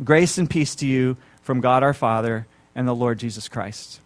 Grace 0.04 0.38
and 0.38 0.50
peace 0.50 0.76
to 0.76 0.88
you 0.88 1.18
from 1.42 1.60
God 1.60 1.84
our 1.84 1.94
Father 1.94 2.48
and 2.74 2.88
the 2.88 2.96
Lord 2.96 3.20
Jesus 3.20 3.50
Christ. 3.50 4.00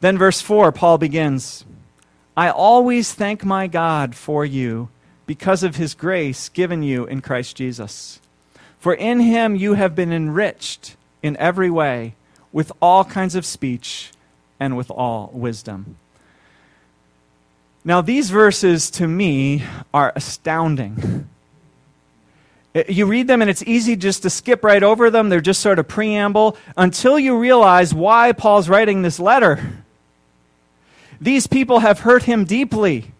Then, 0.00 0.16
verse 0.16 0.40
4, 0.40 0.70
Paul 0.70 0.98
begins 0.98 1.64
I 2.36 2.50
always 2.50 3.12
thank 3.12 3.44
my 3.44 3.66
God 3.66 4.14
for 4.14 4.44
you 4.44 4.88
because 5.26 5.64
of 5.64 5.74
his 5.74 5.94
grace 5.94 6.48
given 6.48 6.84
you 6.84 7.06
in 7.06 7.20
Christ 7.20 7.56
Jesus. 7.56 8.20
For 8.78 8.94
in 8.94 9.18
him 9.18 9.56
you 9.56 9.74
have 9.74 9.96
been 9.96 10.12
enriched 10.12 10.94
in 11.20 11.36
every 11.38 11.70
way 11.70 12.14
with 12.52 12.72
all 12.80 13.04
kinds 13.04 13.34
of 13.34 13.44
speech 13.44 14.12
and 14.58 14.76
with 14.76 14.90
all 14.90 15.30
wisdom. 15.32 15.96
Now, 17.84 18.00
these 18.00 18.30
verses 18.30 18.90
to 18.92 19.06
me 19.06 19.62
are 19.94 20.12
astounding. 20.14 21.28
Eh, 22.74 22.84
you 22.88 23.06
read 23.06 23.26
them 23.26 23.40
and 23.40 23.50
it's 23.50 23.62
easy 23.62 23.96
just 23.96 24.22
to 24.22 24.30
skip 24.30 24.62
right 24.62 24.82
over 24.82 25.10
them. 25.10 25.28
They're 25.28 25.40
just 25.40 25.60
sort 25.60 25.78
of 25.78 25.88
preamble 25.88 26.56
until 26.76 27.18
you 27.18 27.38
realize 27.38 27.94
why 27.94 28.32
Paul's 28.32 28.68
writing 28.68 29.02
this 29.02 29.18
letter. 29.18 29.84
These 31.20 31.46
people 31.46 31.80
have 31.80 32.00
hurt 32.00 32.24
him 32.24 32.44
deeply 32.44 33.12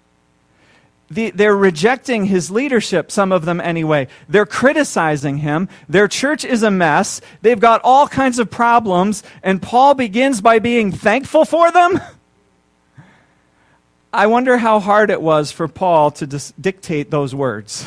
the, 1.10 1.30
they're 1.30 1.56
rejecting 1.56 2.26
his 2.26 2.50
leadership, 2.50 3.10
some 3.10 3.32
of 3.32 3.44
them 3.44 3.60
anyway. 3.60 4.08
They're 4.28 4.46
criticizing 4.46 5.38
him. 5.38 5.68
Their 5.88 6.06
church 6.06 6.44
is 6.44 6.62
a 6.62 6.70
mess. 6.70 7.20
They've 7.40 7.58
got 7.58 7.80
all 7.82 8.08
kinds 8.08 8.38
of 8.38 8.50
problems. 8.50 9.22
And 9.42 9.62
Paul 9.62 9.94
begins 9.94 10.40
by 10.40 10.58
being 10.58 10.92
thankful 10.92 11.44
for 11.44 11.70
them. 11.70 12.00
I 14.12 14.26
wonder 14.26 14.58
how 14.58 14.80
hard 14.80 15.10
it 15.10 15.22
was 15.22 15.50
for 15.50 15.68
Paul 15.68 16.10
to 16.12 16.26
dis- 16.26 16.52
dictate 16.60 17.10
those 17.10 17.34
words. 17.34 17.86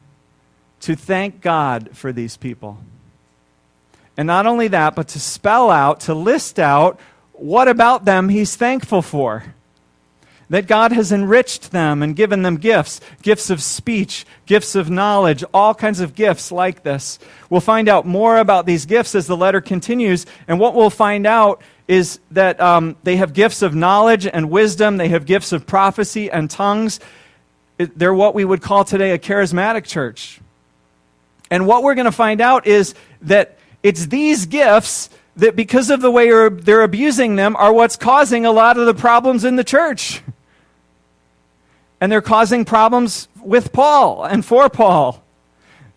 to 0.80 0.94
thank 0.94 1.40
God 1.40 1.90
for 1.94 2.12
these 2.12 2.36
people. 2.36 2.78
And 4.16 4.26
not 4.26 4.46
only 4.46 4.68
that, 4.68 4.94
but 4.94 5.08
to 5.08 5.20
spell 5.20 5.70
out, 5.70 6.00
to 6.00 6.14
list 6.14 6.58
out 6.58 7.00
what 7.32 7.68
about 7.68 8.04
them 8.04 8.28
he's 8.28 8.56
thankful 8.56 9.02
for. 9.02 9.55
That 10.48 10.66
God 10.66 10.92
has 10.92 11.12
enriched 11.12 11.72
them 11.72 12.02
and 12.02 12.14
given 12.14 12.42
them 12.42 12.56
gifts 12.56 13.00
gifts 13.22 13.50
of 13.50 13.62
speech, 13.62 14.24
gifts 14.46 14.74
of 14.74 14.90
knowledge, 14.90 15.42
all 15.52 15.74
kinds 15.74 16.00
of 16.00 16.14
gifts 16.14 16.52
like 16.52 16.82
this. 16.82 17.18
We'll 17.50 17.60
find 17.60 17.88
out 17.88 18.06
more 18.06 18.38
about 18.38 18.66
these 18.66 18.86
gifts 18.86 19.14
as 19.14 19.26
the 19.26 19.36
letter 19.36 19.60
continues, 19.60 20.26
and 20.46 20.60
what 20.60 20.74
we'll 20.74 20.90
find 20.90 21.26
out 21.26 21.62
is 21.88 22.18
that 22.32 22.60
um, 22.60 22.96
they 23.04 23.16
have 23.16 23.32
gifts 23.32 23.62
of 23.62 23.74
knowledge 23.74 24.26
and 24.26 24.50
wisdom, 24.50 24.96
they 24.96 25.08
have 25.08 25.26
gifts 25.26 25.52
of 25.52 25.66
prophecy 25.66 26.30
and 26.30 26.50
tongues. 26.50 27.00
They're 27.78 28.14
what 28.14 28.34
we 28.34 28.44
would 28.44 28.62
call 28.62 28.84
today 28.84 29.12
a 29.12 29.18
charismatic 29.18 29.84
church. 29.84 30.40
And 31.50 31.66
what 31.66 31.82
we're 31.82 31.94
going 31.94 32.06
to 32.06 32.12
find 32.12 32.40
out 32.40 32.66
is 32.66 32.94
that 33.22 33.58
it's 33.82 34.06
these 34.06 34.46
gifts 34.46 35.10
that, 35.36 35.54
because 35.54 35.90
of 35.90 36.00
the 36.00 36.10
way 36.10 36.28
they're 36.48 36.82
abusing 36.82 37.36
them, 37.36 37.54
are 37.56 37.72
what's 37.72 37.96
causing 37.96 38.46
a 38.46 38.50
lot 38.50 38.78
of 38.78 38.86
the 38.86 38.94
problems 38.94 39.44
in 39.44 39.56
the 39.56 39.64
church. 39.64 40.22
And 42.00 42.12
they're 42.12 42.20
causing 42.20 42.64
problems 42.64 43.28
with 43.40 43.72
Paul 43.72 44.24
and 44.24 44.44
for 44.44 44.68
Paul. 44.68 45.22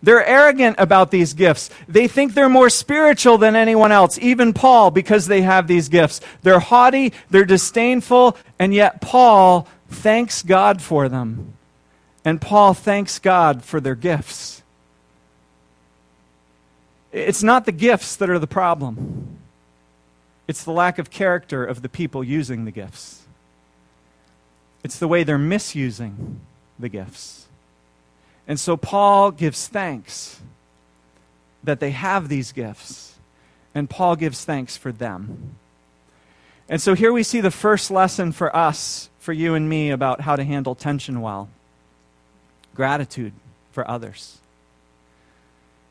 They're 0.02 0.26
arrogant 0.26 0.78
about 0.80 1.12
these 1.12 1.34
gifts. 1.34 1.70
They 1.88 2.08
think 2.08 2.34
they're 2.34 2.48
more 2.48 2.70
spiritual 2.70 3.38
than 3.38 3.56
anyone 3.56 3.92
else, 3.92 4.18
even 4.20 4.54
Paul, 4.54 4.92
because 4.92 5.28
they 5.28 5.42
have 5.42 5.68
these 5.68 5.90
gifts. 5.90 6.22
They're 6.42 6.60
haughty, 6.60 7.12
they're 7.30 7.44
disdainful, 7.44 8.38
and 8.58 8.74
yet 8.74 9.02
Paul 9.02 9.68
thanks 9.90 10.42
God 10.42 10.82
for 10.82 11.10
them. 11.10 11.54
And 12.24 12.40
Paul 12.40 12.74
thanks 12.74 13.20
God 13.20 13.64
for 13.64 13.82
their 13.82 13.96
gifts. 13.96 14.64
It's 17.12 17.44
not 17.44 17.66
the 17.66 17.72
gifts 17.72 18.16
that 18.18 18.30
are 18.30 18.40
the 18.40 18.48
problem, 18.48 19.40
it's 20.48 20.64
the 20.64 20.72
lack 20.72 20.98
of 20.98 21.10
character 21.10 21.66
of 21.66 21.82
the 21.82 21.90
people 21.90 22.24
using 22.24 22.66
the 22.66 22.72
gifts. 22.72 23.24
It's 24.84 25.00
the 25.00 25.08
way 25.08 25.24
they're 25.24 25.38
misusing 25.38 26.40
the 26.78 26.90
gifts. 26.90 27.48
And 28.48 28.60
so 28.60 28.78
Paul 28.78 29.32
gives 29.32 29.68
thanks 29.68 30.40
that 31.64 31.80
they 31.80 31.92
have 31.92 32.30
these 32.30 32.52
gifts, 32.52 33.16
and 33.76 33.90
Paul 33.90 34.16
gives 34.16 34.46
thanks 34.46 34.78
for 34.78 34.92
them. 34.92 35.56
And 36.70 36.82
so 36.82 36.94
here 36.94 37.12
we 37.12 37.24
see 37.24 37.42
the 37.42 37.52
first 37.52 37.92
lesson 37.92 38.32
for 38.32 38.56
us, 38.56 39.10
for 39.20 39.34
you 39.34 39.56
and 39.56 39.68
me, 39.68 39.90
about 39.90 40.22
how 40.22 40.36
to 40.36 40.44
handle 40.44 40.76
tension 40.76 41.22
well 41.22 41.50
gratitude 42.76 43.34
for 43.72 43.86
others. 43.90 44.38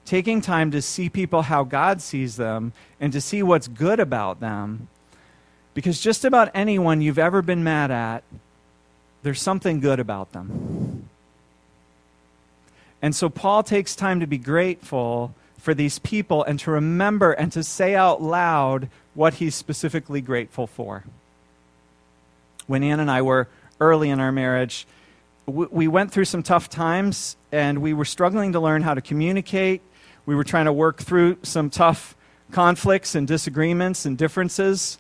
Taking 0.07 0.41
time 0.41 0.71
to 0.71 0.81
see 0.81 1.11
people 1.11 1.43
how 1.43 1.65
God 1.65 2.01
sees 2.01 2.37
them 2.37 2.73
and 2.99 3.13
to 3.13 3.21
see 3.21 3.43
what's 3.43 3.69
good 3.69 4.01
about 4.01 4.41
them. 4.41 4.89
Because 5.75 6.01
just 6.01 6.25
about 6.25 6.51
anyone 6.55 7.03
you've 7.03 7.19
ever 7.19 7.43
been 7.43 7.63
mad 7.63 7.91
at 7.91 8.25
there's 9.23 9.41
something 9.41 9.81
good 9.81 10.01
about 10.01 10.33
them. 10.33 11.09
And 13.01 13.15
so 13.15 13.29
Paul 13.29 13.63
takes 13.63 13.95
time 13.95 14.21
to 14.21 14.27
be 14.27 14.39
grateful 14.39 15.35
for 15.59 15.75
these 15.75 15.99
people 15.99 16.43
and 16.45 16.59
to 16.61 16.71
remember 16.71 17.33
and 17.33 17.53
to 17.53 17.63
say 17.63 17.95
out 17.95 18.23
loud 18.23 18.89
what 19.15 19.35
he's 19.35 19.55
specifically 19.55 20.21
grateful 20.21 20.67
for. 20.67 21.05
When 22.67 22.83
Ann 22.83 23.01
and 23.01 23.11
I 23.11 23.23
were 23.23 23.49
early 23.81 24.11
in 24.11 24.21
our 24.21 24.33
marriage, 24.33 24.87
we 25.47 25.89
went 25.89 26.13
through 26.13 26.27
some 26.27 26.43
tough 26.43 26.69
times 26.69 27.37
and 27.51 27.81
we 27.81 27.95
were 27.95 28.05
struggling 28.05 28.53
to 28.53 28.61
learn 28.61 28.83
how 28.83 28.95
to 28.95 29.01
communicate. 29.01 29.81
We 30.27 30.35
were 30.35 30.45
trying 30.45 30.67
to 30.67 30.73
work 30.73 30.99
through 30.99 31.39
some 31.43 31.71
tough 31.71 32.15
conflicts 32.53 33.15
and 33.15 33.27
disagreements 33.27 34.05
and 34.05 34.19
differences. 34.19 34.99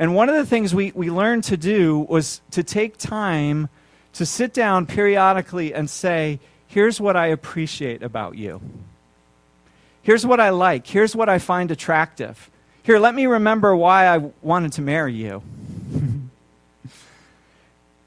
And 0.00 0.14
one 0.14 0.30
of 0.30 0.34
the 0.34 0.46
things 0.46 0.74
we, 0.74 0.92
we 0.94 1.10
learned 1.10 1.44
to 1.44 1.58
do 1.58 2.06
was 2.08 2.40
to 2.52 2.62
take 2.62 2.96
time 2.96 3.68
to 4.14 4.24
sit 4.24 4.54
down 4.54 4.86
periodically 4.86 5.74
and 5.74 5.90
say, 5.90 6.40
here's 6.66 6.98
what 6.98 7.16
I 7.16 7.26
appreciate 7.26 8.02
about 8.02 8.34
you. 8.34 8.62
Here's 10.00 10.24
what 10.24 10.40
I 10.40 10.48
like. 10.48 10.86
Here's 10.86 11.14
what 11.14 11.28
I 11.28 11.38
find 11.38 11.70
attractive. 11.70 12.50
Here, 12.82 12.98
let 12.98 13.14
me 13.14 13.26
remember 13.26 13.76
why 13.76 14.06
I 14.06 14.30
wanted 14.40 14.72
to 14.72 14.80
marry 14.80 15.12
you. 15.12 15.42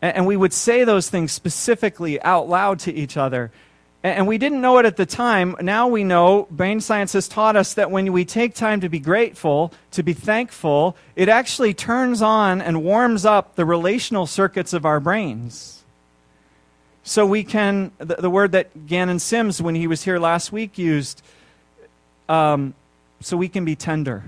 and 0.01 0.25
we 0.25 0.35
would 0.35 0.51
say 0.51 0.85
those 0.85 1.11
things 1.11 1.31
specifically 1.31 2.19
out 2.23 2.49
loud 2.49 2.79
to 2.79 2.91
each 2.91 3.17
other. 3.17 3.51
And 4.03 4.27
we 4.27 4.37
didn't 4.37 4.59
know 4.59 4.79
it 4.79 4.85
at 4.85 4.97
the 4.97 5.05
time. 5.05 5.55
Now 5.61 5.87
we 5.87 6.03
know, 6.03 6.45
brain 6.51 6.81
science 6.81 7.13
has 7.13 7.29
taught 7.29 7.55
us 7.55 7.75
that 7.75 7.89
when 7.89 8.11
we 8.11 8.25
take 8.25 8.53
time 8.53 8.81
to 8.81 8.89
be 8.89 8.99
grateful, 8.99 9.71
to 9.91 10.03
be 10.03 10.11
thankful, 10.11 10.97
it 11.15 11.29
actually 11.29 11.73
turns 11.73 12.21
on 12.21 12.61
and 12.61 12.83
warms 12.83 13.23
up 13.23 13.55
the 13.55 13.63
relational 13.63 14.27
circuits 14.27 14.73
of 14.73 14.85
our 14.85 14.99
brains. 14.99 15.83
So 17.03 17.25
we 17.25 17.45
can, 17.45 17.91
the, 17.97 18.15
the 18.15 18.29
word 18.29 18.51
that 18.51 18.87
Gannon 18.87 19.19
Sims, 19.19 19.61
when 19.61 19.73
he 19.73 19.87
was 19.87 20.03
here 20.03 20.19
last 20.19 20.51
week, 20.51 20.77
used, 20.77 21.21
um, 22.27 22.73
so 23.21 23.37
we 23.37 23.47
can 23.47 23.63
be 23.63 23.75
tender. 23.75 24.25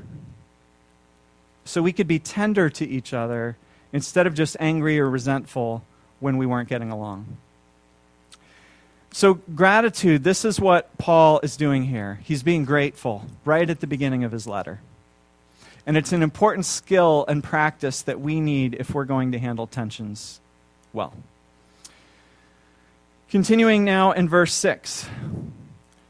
So 1.66 1.82
we 1.82 1.92
could 1.92 2.08
be 2.08 2.20
tender 2.20 2.70
to 2.70 2.88
each 2.88 3.14
other 3.14 3.58
instead 3.92 4.26
of 4.26 4.36
just 4.36 4.56
angry 4.62 5.00
or 5.00 5.10
resentful 5.10 5.84
when 6.22 6.38
we 6.38 6.46
weren't 6.46 6.70
getting 6.70 6.92
along. 6.92 7.38
So, 9.16 9.36
gratitude, 9.36 10.26
this 10.26 10.44
is 10.44 10.60
what 10.60 10.98
Paul 10.98 11.40
is 11.42 11.56
doing 11.56 11.86
here. 11.86 12.20
He's 12.26 12.44
being 12.44 12.66
grateful 12.66 13.24
right 13.46 13.70
at 13.70 13.80
the 13.80 13.88
beginning 13.88 14.26
of 14.26 14.34
his 14.34 14.46
letter. 14.46 14.82
And 15.88 15.96
it's 15.96 16.12
an 16.12 16.22
important 16.22 16.66
skill 16.66 17.24
and 17.30 17.42
practice 17.42 18.02
that 18.02 18.20
we 18.20 18.42
need 18.42 18.76
if 18.78 18.94
we're 18.94 19.06
going 19.06 19.32
to 19.32 19.40
handle 19.40 19.68
tensions 19.68 20.42
well. 20.92 21.14
Continuing 23.30 23.86
now 23.86 24.12
in 24.12 24.28
verse 24.28 24.54
6. 24.54 25.08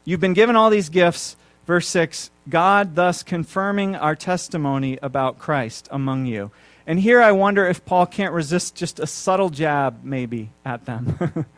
You've 0.04 0.18
been 0.18 0.34
given 0.34 0.56
all 0.56 0.68
these 0.68 0.88
gifts. 0.88 1.36
Verse 1.64 1.86
6 1.86 2.32
God 2.48 2.96
thus 2.96 3.22
confirming 3.22 3.94
our 3.94 4.16
testimony 4.16 4.98
about 5.00 5.38
Christ 5.38 5.86
among 5.92 6.26
you. 6.26 6.50
And 6.88 6.98
here 6.98 7.22
I 7.22 7.30
wonder 7.30 7.68
if 7.68 7.84
Paul 7.84 8.06
can't 8.06 8.34
resist 8.34 8.74
just 8.74 8.98
a 8.98 9.06
subtle 9.06 9.50
jab, 9.50 10.02
maybe, 10.02 10.50
at 10.64 10.86
them. 10.86 11.46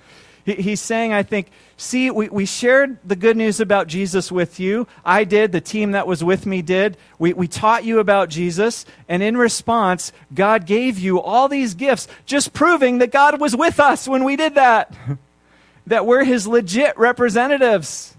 He's 0.57 0.81
saying, 0.81 1.12
I 1.12 1.23
think, 1.23 1.50
see, 1.76 2.11
we, 2.11 2.28
we 2.28 2.47
shared 2.47 2.99
the 3.07 3.17
good 3.17 3.37
news 3.37 3.61
about 3.61 3.87
Jesus 3.87 4.33
with 4.33 4.59
you. 4.59 4.87
I 5.05 5.25
did. 5.25 5.52
The 5.52 5.61
team 5.61 5.93
that 5.93 6.07
was 6.07 6.25
with 6.25 6.47
me 6.47 6.62
did. 6.62 6.97
We, 7.19 7.35
we 7.35 7.49
taught 7.49 7.85
you 7.85 7.99
about 7.99 8.31
Jesus. 8.31 8.87
And 9.09 9.23
in 9.23 9.37
response, 9.37 10.12
God 10.35 10.64
gave 10.64 10.99
you 10.99 11.21
all 11.21 11.49
these 11.49 11.75
gifts, 11.75 12.09
just 12.25 12.52
proving 12.55 12.99
that 12.99 13.12
God 13.12 13.40
was 13.40 13.55
with 13.55 13.78
us 13.78 14.09
when 14.09 14.25
we 14.25 14.37
did 14.37 14.55
that. 14.55 14.95
that 15.87 16.07
we're 16.07 16.25
his 16.25 16.47
legit 16.47 16.97
representatives. 16.99 18.14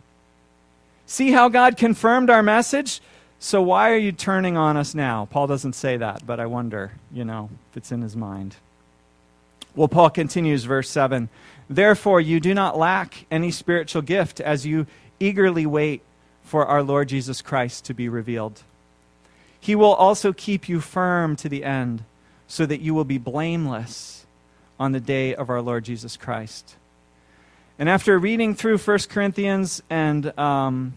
See 1.05 1.31
how 1.31 1.49
God 1.49 1.77
confirmed 1.77 2.29
our 2.29 2.43
message? 2.43 3.01
So 3.39 3.61
why 3.61 3.91
are 3.91 3.97
you 3.97 4.11
turning 4.11 4.57
on 4.57 4.77
us 4.77 4.93
now? 4.93 5.27
Paul 5.31 5.47
doesn't 5.47 5.73
say 5.73 5.97
that, 5.97 6.25
but 6.27 6.39
I 6.39 6.45
wonder, 6.45 6.91
you 7.11 7.23
know, 7.23 7.49
if 7.71 7.77
it's 7.77 7.91
in 7.91 8.01
his 8.01 8.15
mind. 8.15 8.55
Well, 9.75 9.87
Paul 9.87 10.09
continues, 10.09 10.65
verse 10.65 10.89
7. 10.89 11.29
Therefore, 11.69 12.19
you 12.19 12.39
do 12.39 12.53
not 12.53 12.77
lack 12.77 13.25
any 13.29 13.51
spiritual 13.51 14.01
gift 14.01 14.41
as 14.41 14.65
you 14.65 14.87
eagerly 15.19 15.65
wait 15.65 16.01
for 16.43 16.65
our 16.65 16.81
Lord 16.81 17.09
Jesus 17.09 17.41
Christ 17.41 17.85
to 17.85 17.93
be 17.93 18.09
revealed. 18.09 18.63
He 19.59 19.75
will 19.75 19.93
also 19.93 20.33
keep 20.33 20.67
you 20.67 20.79
firm 20.81 21.35
to 21.37 21.49
the 21.49 21.63
end, 21.63 22.03
so 22.47 22.65
that 22.65 22.81
you 22.81 22.95
will 22.95 23.03
be 23.03 23.19
blameless 23.19 24.25
on 24.79 24.93
the 24.93 24.99
day 24.99 25.35
of 25.35 25.49
our 25.49 25.61
Lord 25.61 25.85
Jesus 25.85 26.17
Christ. 26.17 26.75
And 27.77 27.87
after 27.87 28.17
reading 28.17 28.55
through 28.55 28.79
1 28.79 28.99
Corinthians 29.09 29.83
and 29.89 30.37
um, 30.39 30.93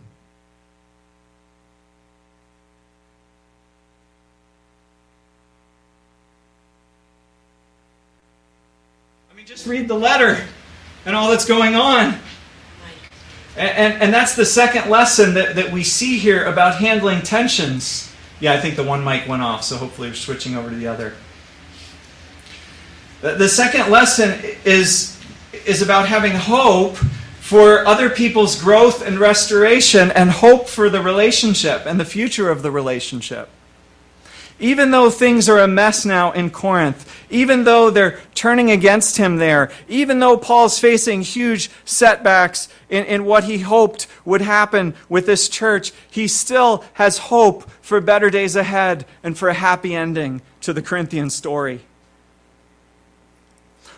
just 9.52 9.66
read 9.66 9.86
the 9.86 9.94
letter 9.94 10.42
and 11.04 11.16
all 11.16 11.30
that's 11.30 11.44
going 11.44 11.74
on. 11.74 12.18
And, 13.56 13.68
and, 13.68 14.02
and, 14.02 14.14
that's 14.14 14.34
the 14.34 14.46
second 14.46 14.88
lesson 14.88 15.34
that, 15.34 15.56
that 15.56 15.72
we 15.72 15.84
see 15.84 16.18
here 16.18 16.44
about 16.44 16.76
handling 16.76 17.20
tensions. 17.20 18.10
Yeah, 18.40 18.54
I 18.54 18.60
think 18.60 18.76
the 18.76 18.82
one 18.82 19.04
mic 19.04 19.28
went 19.28 19.42
off, 19.42 19.62
so 19.62 19.76
hopefully 19.76 20.08
we're 20.08 20.14
switching 20.14 20.56
over 20.56 20.70
to 20.70 20.74
the 20.74 20.86
other. 20.86 21.14
The, 23.20 23.34
the 23.34 23.48
second 23.48 23.90
lesson 23.90 24.40
is, 24.64 25.20
is 25.66 25.82
about 25.82 26.08
having 26.08 26.32
hope 26.32 26.96
for 26.96 27.86
other 27.86 28.08
people's 28.08 28.58
growth 28.58 29.06
and 29.06 29.18
restoration 29.18 30.10
and 30.12 30.30
hope 30.30 30.66
for 30.66 30.88
the 30.88 31.02
relationship 31.02 31.84
and 31.84 32.00
the 32.00 32.04
future 32.06 32.50
of 32.50 32.62
the 32.62 32.70
relationship. 32.70 33.50
Even 34.62 34.92
though 34.92 35.10
things 35.10 35.48
are 35.48 35.58
a 35.58 35.66
mess 35.66 36.06
now 36.06 36.30
in 36.30 36.48
Corinth, 36.48 37.12
even 37.30 37.64
though 37.64 37.90
they're 37.90 38.20
turning 38.32 38.70
against 38.70 39.16
him 39.16 39.38
there, 39.38 39.72
even 39.88 40.20
though 40.20 40.36
Paul's 40.36 40.78
facing 40.78 41.22
huge 41.22 41.68
setbacks 41.84 42.68
in, 42.88 43.04
in 43.06 43.24
what 43.24 43.42
he 43.42 43.58
hoped 43.58 44.06
would 44.24 44.40
happen 44.40 44.94
with 45.08 45.26
this 45.26 45.48
church, 45.48 45.92
he 46.08 46.28
still 46.28 46.84
has 46.92 47.18
hope 47.18 47.68
for 47.80 48.00
better 48.00 48.30
days 48.30 48.54
ahead 48.54 49.04
and 49.24 49.36
for 49.36 49.48
a 49.48 49.54
happy 49.54 49.96
ending 49.96 50.40
to 50.60 50.72
the 50.72 50.80
Corinthian 50.80 51.28
story. 51.28 51.80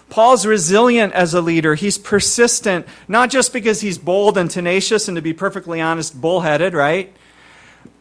Paul's 0.08 0.46
resilient 0.46 1.12
as 1.12 1.34
a 1.34 1.42
leader. 1.42 1.74
He's 1.74 1.98
persistent, 1.98 2.86
not 3.06 3.30
just 3.30 3.52
because 3.52 3.82
he's 3.82 3.98
bold 3.98 4.38
and 4.38 4.50
tenacious 4.50 5.08
and, 5.08 5.16
to 5.16 5.22
be 5.22 5.34
perfectly 5.34 5.82
honest, 5.82 6.18
bullheaded, 6.18 6.72
right? 6.72 7.14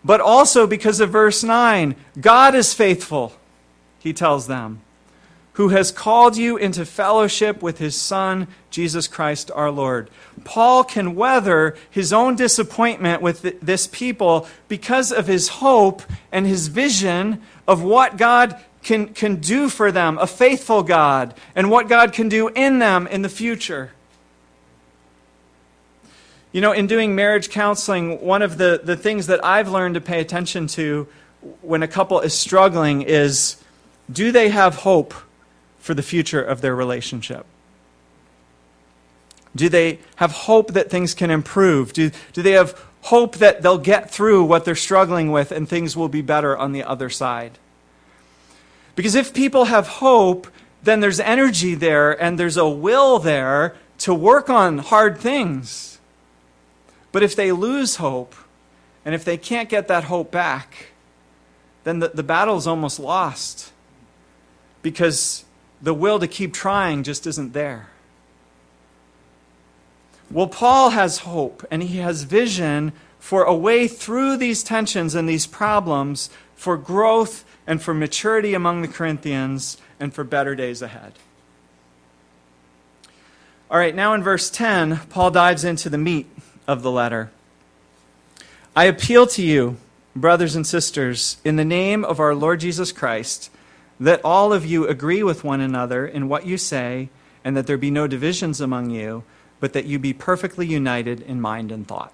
But 0.03 0.21
also 0.21 0.67
because 0.67 0.99
of 0.99 1.09
verse 1.11 1.43
9. 1.43 1.95
God 2.19 2.55
is 2.55 2.73
faithful, 2.73 3.33
he 3.99 4.13
tells 4.13 4.47
them, 4.47 4.81
who 5.53 5.69
has 5.69 5.91
called 5.91 6.35
you 6.35 6.57
into 6.57 6.85
fellowship 6.85 7.61
with 7.61 7.77
his 7.77 7.95
Son, 7.95 8.47
Jesus 8.71 9.07
Christ 9.07 9.51
our 9.53 9.69
Lord. 9.69 10.09
Paul 10.43 10.83
can 10.83 11.15
weather 11.15 11.75
his 11.89 12.11
own 12.11 12.35
disappointment 12.35 13.21
with 13.21 13.59
this 13.61 13.87
people 13.87 14.47
because 14.67 15.11
of 15.11 15.27
his 15.27 15.47
hope 15.49 16.01
and 16.31 16.47
his 16.47 16.67
vision 16.67 17.41
of 17.67 17.83
what 17.83 18.17
God 18.17 18.59
can, 18.81 19.07
can 19.13 19.37
do 19.37 19.69
for 19.69 19.91
them, 19.91 20.17
a 20.17 20.27
faithful 20.27 20.83
God, 20.83 21.33
and 21.55 21.69
what 21.69 21.87
God 21.87 22.13
can 22.13 22.29
do 22.29 22.49
in 22.49 22.79
them 22.79 23.07
in 23.07 23.21
the 23.21 23.29
future. 23.29 23.91
You 26.53 26.61
know, 26.61 26.71
in 26.71 26.85
doing 26.85 27.15
marriage 27.15 27.49
counseling, 27.49 28.21
one 28.21 28.43
of 28.43 28.59
the, 28.59 28.79
the 28.81 28.95
things 28.95 29.27
that 29.27 29.43
I've 29.43 29.69
learned 29.69 29.95
to 29.95 30.01
pay 30.01 30.21
attention 30.21 30.67
to 30.67 31.07
when 31.61 31.81
a 31.81 31.87
couple 31.87 32.19
is 32.21 32.33
struggling 32.33 33.01
is 33.01 33.57
do 34.11 34.31
they 34.31 34.49
have 34.49 34.75
hope 34.75 35.15
for 35.79 35.95
the 35.95 36.03
future 36.03 36.41
of 36.41 36.61
their 36.61 36.75
relationship? 36.75 37.45
Do 39.55 39.67
they 39.67 39.99
have 40.17 40.31
hope 40.31 40.73
that 40.73 40.91
things 40.91 41.15
can 41.15 41.31
improve? 41.31 41.91
Do, 41.91 42.11
do 42.33 42.43
they 42.43 42.51
have 42.51 42.79
hope 43.01 43.37
that 43.37 43.63
they'll 43.63 43.79
get 43.79 44.11
through 44.11 44.43
what 44.43 44.63
they're 44.63 44.75
struggling 44.75 45.31
with 45.31 45.51
and 45.51 45.67
things 45.67 45.97
will 45.97 46.07
be 46.07 46.21
better 46.21 46.55
on 46.55 46.71
the 46.71 46.83
other 46.83 47.09
side? 47.09 47.57
Because 48.95 49.15
if 49.15 49.33
people 49.33 49.65
have 49.65 49.87
hope, 49.87 50.47
then 50.83 50.99
there's 50.99 51.19
energy 51.19 51.73
there 51.73 52.11
and 52.21 52.39
there's 52.39 52.57
a 52.57 52.69
will 52.69 53.17
there 53.17 53.75
to 53.99 54.13
work 54.13 54.51
on 54.51 54.77
hard 54.77 55.17
things. 55.17 55.92
But 57.13 57.23
if 57.23 57.35
they 57.35 57.53
lose 57.53 57.97
hope, 57.97 58.35
and 59.05 59.15
if 59.15 59.23
they 59.23 59.37
can't 59.37 59.69
get 59.69 59.87
that 59.87 60.05
hope 60.05 60.31
back, 60.31 60.87
then 61.83 61.99
the, 61.99 62.09
the 62.09 62.23
battle 62.23 62.57
is 62.57 62.67
almost 62.67 62.99
lost 62.99 63.71
because 64.81 65.45
the 65.81 65.93
will 65.93 66.19
to 66.19 66.27
keep 66.27 66.53
trying 66.53 67.03
just 67.03 67.27
isn't 67.27 67.53
there. 67.53 67.89
Well, 70.31 70.47
Paul 70.47 70.89
has 70.89 71.19
hope 71.19 71.63
and 71.69 71.83
he 71.83 71.99
has 71.99 72.23
vision 72.23 72.93
for 73.19 73.43
a 73.43 73.55
way 73.55 73.87
through 73.87 74.37
these 74.37 74.63
tensions 74.63 75.13
and 75.13 75.29
these 75.29 75.45
problems 75.45 76.29
for 76.55 76.77
growth 76.77 77.45
and 77.67 77.81
for 77.81 77.93
maturity 77.93 78.53
among 78.53 78.81
the 78.81 78.87
Corinthians 78.87 79.77
and 79.99 80.13
for 80.13 80.23
better 80.23 80.55
days 80.55 80.81
ahead. 80.81 81.13
All 83.69 83.77
right, 83.77 83.93
now 83.93 84.13
in 84.13 84.23
verse 84.23 84.49
10, 84.49 85.01
Paul 85.09 85.29
dives 85.29 85.63
into 85.63 85.89
the 85.89 85.97
meat 85.97 86.27
of 86.67 86.81
the 86.81 86.91
letter. 86.91 87.31
I 88.75 88.85
appeal 88.85 89.27
to 89.27 89.41
you, 89.43 89.77
brothers 90.15 90.55
and 90.55 90.65
sisters, 90.65 91.37
in 91.43 91.55
the 91.55 91.65
name 91.65 92.03
of 92.03 92.19
our 92.19 92.33
Lord 92.33 92.59
Jesus 92.59 92.91
Christ, 92.91 93.49
that 93.99 94.21
all 94.23 94.51
of 94.51 94.65
you 94.65 94.87
agree 94.87 95.23
with 95.23 95.43
one 95.43 95.61
another 95.61 96.07
in 96.07 96.27
what 96.27 96.45
you 96.45 96.57
say, 96.57 97.09
and 97.43 97.55
that 97.55 97.67
there 97.67 97.77
be 97.77 97.91
no 97.91 98.07
divisions 98.07 98.59
among 98.59 98.89
you, 98.89 99.23
but 99.59 99.73
that 99.73 99.85
you 99.85 99.99
be 99.99 100.13
perfectly 100.13 100.65
united 100.65 101.21
in 101.21 101.39
mind 101.39 101.71
and 101.71 101.87
thought. 101.87 102.11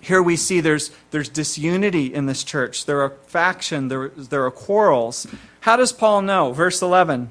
Here 0.00 0.22
we 0.22 0.36
see 0.36 0.60
there's, 0.60 0.90
there's 1.10 1.28
disunity 1.28 2.12
in 2.12 2.26
this 2.26 2.44
church. 2.44 2.84
There 2.84 3.02
are 3.02 3.10
faction, 3.26 3.88
there, 3.88 4.08
there 4.10 4.44
are 4.44 4.50
quarrels. 4.50 5.26
How 5.60 5.76
does 5.76 5.92
Paul 5.92 6.22
know? 6.22 6.52
Verse 6.52 6.80
11 6.82 7.30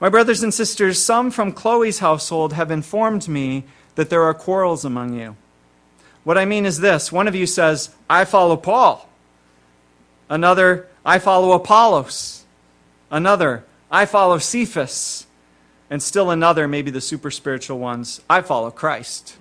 My 0.00 0.08
brothers 0.08 0.42
and 0.42 0.54
sisters, 0.54 1.02
some 1.02 1.30
from 1.30 1.52
Chloe's 1.52 1.98
household 1.98 2.52
have 2.52 2.70
informed 2.70 3.28
me 3.28 3.64
that 3.94 4.10
there 4.10 4.22
are 4.22 4.34
quarrels 4.34 4.84
among 4.84 5.14
you. 5.14 5.36
What 6.24 6.38
I 6.38 6.44
mean 6.44 6.66
is 6.66 6.80
this 6.80 7.10
one 7.10 7.28
of 7.28 7.34
you 7.34 7.46
says, 7.46 7.90
I 8.08 8.24
follow 8.24 8.56
Paul. 8.56 9.08
Another, 10.28 10.88
I 11.04 11.18
follow 11.18 11.52
Apollos. 11.52 12.44
Another, 13.10 13.64
I 13.90 14.06
follow 14.06 14.38
Cephas. 14.38 15.26
And 15.90 16.02
still 16.02 16.30
another, 16.30 16.66
maybe 16.66 16.90
the 16.90 17.02
super 17.02 17.30
spiritual 17.30 17.78
ones, 17.78 18.22
I 18.30 18.40
follow 18.40 18.70
Christ. 18.70 19.36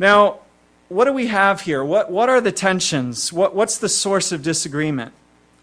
Now, 0.00 0.40
what 0.88 1.04
do 1.04 1.12
we 1.12 1.28
have 1.28 1.60
here? 1.60 1.84
What, 1.84 2.10
what 2.10 2.28
are 2.28 2.40
the 2.40 2.50
tensions? 2.50 3.32
What, 3.32 3.54
what's 3.54 3.78
the 3.78 3.88
source 3.88 4.32
of 4.32 4.42
disagreement? 4.42 5.12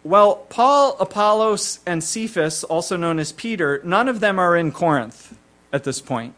Well, 0.04 0.36
Paul, 0.36 0.96
Apollos, 1.00 1.80
and 1.86 2.04
Cephas, 2.04 2.64
also 2.64 2.96
known 2.96 3.18
as 3.18 3.32
Peter, 3.32 3.82
none 3.84 4.08
of 4.08 4.20
them 4.20 4.40
are 4.40 4.56
in 4.56 4.72
Corinth 4.72 5.36
at 5.76 5.84
this 5.84 6.02
point. 6.02 6.34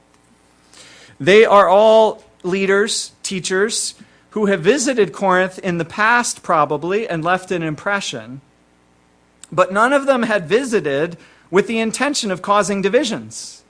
They 1.20 1.46
are 1.46 1.70
all 1.70 2.24
leaders, 2.44 3.14
teachers, 3.24 3.96
who 4.32 4.48
have 4.48 4.62
visited 4.62 5.14
Corinth 5.14 5.60
in 5.60 5.78
the 5.78 5.86
past, 5.86 6.44
probably, 6.44 7.08
and 7.08 7.24
left 7.24 7.52
an 7.52 7.64
impression. 7.64 8.42
But 9.52 9.72
none 9.72 9.94
of 9.94 10.06
them 10.06 10.24
had 10.24 10.50
visited 10.50 11.18
with 11.50 11.68
the 11.68 11.80
intention 11.80 12.32
of 12.32 12.42
causing 12.42 12.82
divisions. 12.82 13.64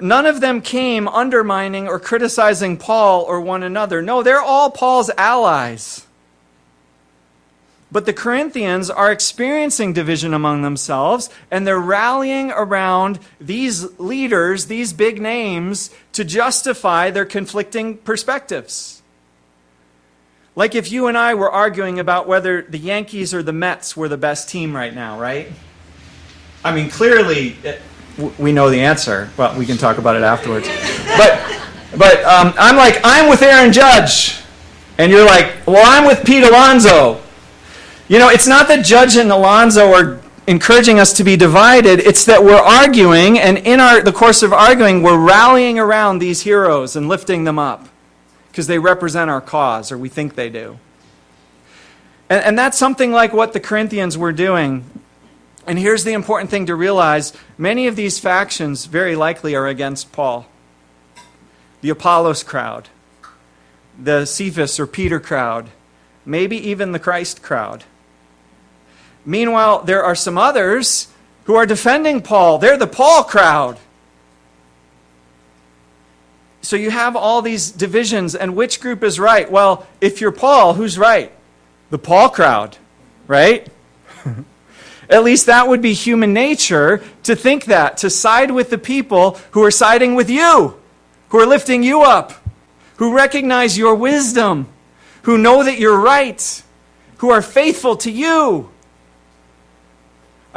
None 0.00 0.26
of 0.26 0.40
them 0.40 0.60
came 0.60 1.06
undermining 1.08 1.86
or 1.86 2.00
criticizing 2.00 2.76
Paul 2.76 3.22
or 3.22 3.40
one 3.40 3.62
another. 3.62 4.02
No, 4.02 4.22
they're 4.22 4.42
all 4.42 4.70
Paul's 4.70 5.10
allies. 5.16 6.06
But 7.90 8.04
the 8.04 8.12
Corinthians 8.12 8.90
are 8.90 9.10
experiencing 9.10 9.94
division 9.94 10.34
among 10.34 10.60
themselves, 10.60 11.30
and 11.50 11.66
they're 11.66 11.80
rallying 11.80 12.50
around 12.50 13.18
these 13.40 13.98
leaders, 13.98 14.66
these 14.66 14.92
big 14.92 15.22
names, 15.22 15.90
to 16.12 16.24
justify 16.24 17.10
their 17.10 17.24
conflicting 17.24 17.96
perspectives. 17.96 19.00
Like 20.54 20.74
if 20.74 20.92
you 20.92 21.06
and 21.06 21.16
I 21.16 21.34
were 21.34 21.50
arguing 21.50 21.98
about 21.98 22.26
whether 22.26 22.62
the 22.62 22.78
Yankees 22.78 23.32
or 23.32 23.42
the 23.42 23.52
Mets 23.52 23.96
were 23.96 24.08
the 24.08 24.16
best 24.18 24.50
team 24.50 24.74
right 24.76 24.92
now, 24.92 25.18
right? 25.18 25.50
I 26.64 26.74
mean, 26.74 26.90
clearly, 26.90 27.56
we 28.38 28.52
know 28.52 28.68
the 28.68 28.80
answer. 28.80 29.30
Well, 29.36 29.56
we 29.56 29.64
can 29.64 29.78
talk 29.78 29.98
about 29.98 30.16
it 30.16 30.22
afterwards. 30.22 30.68
But, 31.16 31.40
but 31.96 32.24
um, 32.24 32.52
I'm 32.58 32.76
like, 32.76 33.00
I'm 33.04 33.30
with 33.30 33.40
Aaron 33.40 33.72
Judge. 33.72 34.40
And 34.98 35.12
you're 35.12 35.24
like, 35.24 35.64
well, 35.66 35.84
I'm 35.86 36.04
with 36.04 36.26
Pete 36.26 36.42
Alonso. 36.42 37.22
You 38.08 38.18
know, 38.18 38.28
it's 38.28 38.46
not 38.46 38.68
that 38.68 38.84
Judge 38.84 39.16
and 39.16 39.30
Alonso 39.30 39.92
are 39.92 40.20
encouraging 40.46 40.98
us 40.98 41.12
to 41.14 41.24
be 41.24 41.36
divided. 41.36 42.00
It's 42.00 42.24
that 42.24 42.42
we're 42.42 42.54
arguing, 42.54 43.38
and 43.38 43.58
in 43.58 43.80
our, 43.80 44.00
the 44.00 44.12
course 44.12 44.42
of 44.42 44.52
arguing, 44.52 45.02
we're 45.02 45.18
rallying 45.18 45.78
around 45.78 46.18
these 46.18 46.42
heroes 46.42 46.96
and 46.96 47.08
lifting 47.08 47.44
them 47.44 47.58
up 47.58 47.88
because 48.50 48.66
they 48.66 48.78
represent 48.78 49.30
our 49.30 49.42
cause, 49.42 49.92
or 49.92 49.98
we 49.98 50.08
think 50.08 50.34
they 50.34 50.48
do. 50.48 50.78
And, 52.30 52.42
and 52.44 52.58
that's 52.58 52.78
something 52.78 53.12
like 53.12 53.32
what 53.32 53.52
the 53.52 53.60
Corinthians 53.60 54.16
were 54.16 54.32
doing 54.32 54.84
and 55.68 55.78
here's 55.78 56.04
the 56.04 56.14
important 56.14 56.48
thing 56.48 56.64
to 56.64 56.74
realize 56.74 57.34
many 57.58 57.86
of 57.88 57.94
these 57.94 58.18
factions 58.18 58.86
very 58.86 59.14
likely 59.14 59.54
are 59.54 59.66
against 59.66 60.12
Paul. 60.12 60.46
The 61.82 61.90
Apollos 61.90 62.42
crowd, 62.42 62.88
the 64.02 64.24
Cephas 64.24 64.80
or 64.80 64.86
Peter 64.86 65.20
crowd, 65.20 65.68
maybe 66.24 66.56
even 66.56 66.92
the 66.92 66.98
Christ 66.98 67.42
crowd. 67.42 67.84
Meanwhile, 69.28 69.82
there 69.82 70.02
are 70.02 70.14
some 70.14 70.38
others 70.38 71.06
who 71.44 71.54
are 71.54 71.66
defending 71.66 72.22
Paul. 72.22 72.56
They're 72.56 72.78
the 72.78 72.86
Paul 72.86 73.24
crowd. 73.24 73.78
So 76.62 76.76
you 76.76 76.90
have 76.90 77.14
all 77.14 77.42
these 77.42 77.70
divisions, 77.70 78.34
and 78.34 78.56
which 78.56 78.80
group 78.80 79.02
is 79.02 79.20
right? 79.20 79.50
Well, 79.50 79.86
if 80.00 80.22
you're 80.22 80.32
Paul, 80.32 80.72
who's 80.72 80.98
right? 80.98 81.30
The 81.90 81.98
Paul 81.98 82.30
crowd, 82.30 82.78
right? 83.26 83.68
At 85.10 85.24
least 85.24 85.44
that 85.44 85.68
would 85.68 85.82
be 85.82 85.92
human 85.92 86.32
nature 86.32 87.04
to 87.24 87.36
think 87.36 87.66
that, 87.66 87.98
to 87.98 88.08
side 88.08 88.50
with 88.50 88.70
the 88.70 88.78
people 88.78 89.38
who 89.50 89.62
are 89.62 89.70
siding 89.70 90.14
with 90.14 90.30
you, 90.30 90.80
who 91.28 91.38
are 91.38 91.46
lifting 91.46 91.82
you 91.82 92.00
up, 92.00 92.32
who 92.96 93.14
recognize 93.14 93.76
your 93.76 93.94
wisdom, 93.94 94.68
who 95.24 95.36
know 95.36 95.64
that 95.64 95.78
you're 95.78 96.00
right, 96.00 96.62
who 97.18 97.28
are 97.28 97.42
faithful 97.42 97.94
to 97.98 98.10
you. 98.10 98.70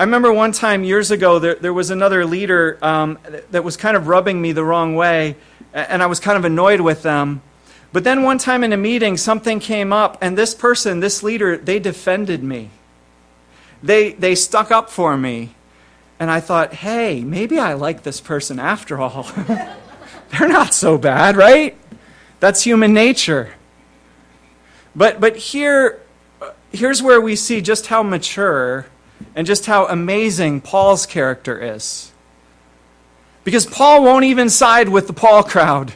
I 0.01 0.03
remember 0.03 0.33
one 0.33 0.51
time 0.51 0.83
years 0.83 1.11
ago, 1.11 1.37
there, 1.37 1.55
there 1.55 1.73
was 1.73 1.91
another 1.91 2.25
leader 2.25 2.77
um, 2.81 3.19
that 3.51 3.63
was 3.63 3.77
kind 3.77 3.95
of 3.95 4.07
rubbing 4.07 4.41
me 4.41 4.51
the 4.51 4.63
wrong 4.63 4.95
way, 4.95 5.35
and 5.73 6.01
I 6.01 6.07
was 6.07 6.19
kind 6.19 6.37
of 6.37 6.43
annoyed 6.43 6.81
with 6.81 7.03
them. 7.03 7.41
But 7.93 8.03
then 8.03 8.23
one 8.23 8.37
time 8.37 8.63
in 8.63 8.73
a 8.73 8.77
meeting, 8.77 9.15
something 9.15 9.59
came 9.59 9.93
up, 9.93 10.17
and 10.19 10.37
this 10.37 10.55
person, 10.55 11.01
this 11.01 11.21
leader, 11.21 11.55
they 11.55 11.79
defended 11.79 12.43
me 12.43 12.71
they, 13.83 14.13
they 14.13 14.35
stuck 14.35 14.71
up 14.71 14.89
for 14.89 15.17
me. 15.17 15.55
And 16.19 16.29
I 16.29 16.39
thought, 16.39 16.73
hey, 16.73 17.23
maybe 17.23 17.57
I 17.57 17.73
like 17.73 18.03
this 18.03 18.21
person 18.21 18.59
after 18.59 18.99
all. 18.99 19.23
They're 20.29 20.47
not 20.47 20.73
so 20.73 20.97
bad, 20.97 21.35
right? 21.35 21.75
That's 22.39 22.63
human 22.63 22.93
nature. 22.93 23.53
But, 24.95 25.19
but 25.19 25.35
here, 25.35 25.99
here's 26.71 27.01
where 27.01 27.19
we 27.19 27.35
see 27.35 27.61
just 27.61 27.87
how 27.87 28.03
mature 28.03 28.85
and 29.36 29.47
just 29.47 29.65
how 29.65 29.88
amazing 29.88 30.62
Paul's 30.62 31.05
character 31.05 31.60
is. 31.60 32.12
Because 33.43 33.65
Paul 33.65 34.03
won't 34.03 34.25
even 34.25 34.49
side 34.49 34.89
with 34.89 35.07
the 35.07 35.13
Paul 35.13 35.43
crowd. 35.43 35.93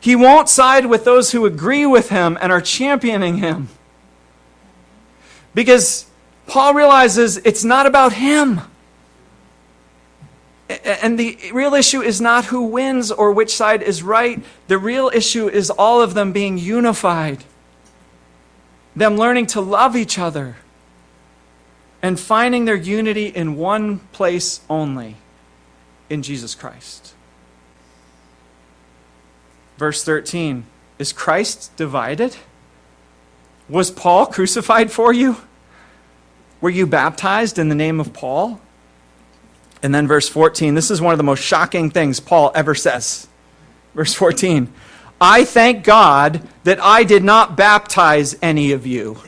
He 0.00 0.14
won't 0.14 0.48
side 0.48 0.86
with 0.86 1.04
those 1.04 1.32
who 1.32 1.46
agree 1.46 1.86
with 1.86 2.10
him 2.10 2.38
and 2.40 2.52
are 2.52 2.60
championing 2.60 3.38
him. 3.38 3.68
Because 5.54 6.06
Paul 6.46 6.74
realizes 6.74 7.38
it's 7.38 7.64
not 7.64 7.86
about 7.86 8.12
him. 8.12 8.60
And 10.68 11.18
the 11.18 11.38
real 11.52 11.74
issue 11.74 12.02
is 12.02 12.20
not 12.20 12.46
who 12.46 12.62
wins 12.62 13.10
or 13.12 13.32
which 13.32 13.54
side 13.54 13.82
is 13.82 14.02
right. 14.02 14.42
The 14.66 14.78
real 14.78 15.10
issue 15.14 15.48
is 15.48 15.70
all 15.70 16.02
of 16.02 16.14
them 16.14 16.32
being 16.32 16.58
unified, 16.58 17.44
them 18.94 19.16
learning 19.16 19.46
to 19.46 19.60
love 19.60 19.96
each 19.96 20.18
other, 20.18 20.56
and 22.06 22.20
finding 22.20 22.66
their 22.66 22.76
unity 22.76 23.26
in 23.26 23.56
one 23.56 23.98
place 24.12 24.60
only 24.70 25.16
in 26.08 26.22
Jesus 26.22 26.54
Christ. 26.54 27.14
Verse 29.76 30.04
13 30.04 30.66
Is 31.00 31.12
Christ 31.12 31.76
divided? 31.76 32.36
Was 33.68 33.90
Paul 33.90 34.26
crucified 34.26 34.92
for 34.92 35.12
you? 35.12 35.38
Were 36.60 36.70
you 36.70 36.86
baptized 36.86 37.58
in 37.58 37.70
the 37.70 37.74
name 37.74 37.98
of 37.98 38.12
Paul? 38.12 38.60
And 39.82 39.92
then 39.92 40.06
verse 40.06 40.28
14, 40.28 40.76
this 40.76 40.92
is 40.92 41.00
one 41.00 41.12
of 41.12 41.18
the 41.18 41.24
most 41.24 41.42
shocking 41.42 41.90
things 41.90 42.20
Paul 42.20 42.52
ever 42.54 42.76
says. 42.76 43.26
Verse 43.96 44.14
14, 44.14 44.72
I 45.20 45.44
thank 45.44 45.82
God 45.82 46.46
that 46.62 46.78
I 46.80 47.02
did 47.02 47.24
not 47.24 47.56
baptize 47.56 48.36
any 48.40 48.70
of 48.70 48.86
you 48.86 49.18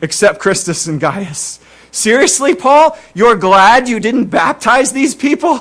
except 0.00 0.38
Crispus 0.38 0.86
and 0.86 0.98
Gaius. 0.98 1.58
Seriously, 1.92 2.54
Paul? 2.54 2.98
You're 3.14 3.36
glad 3.36 3.88
you 3.88 4.00
didn't 4.00 4.26
baptize 4.26 4.92
these 4.92 5.14
people? 5.14 5.58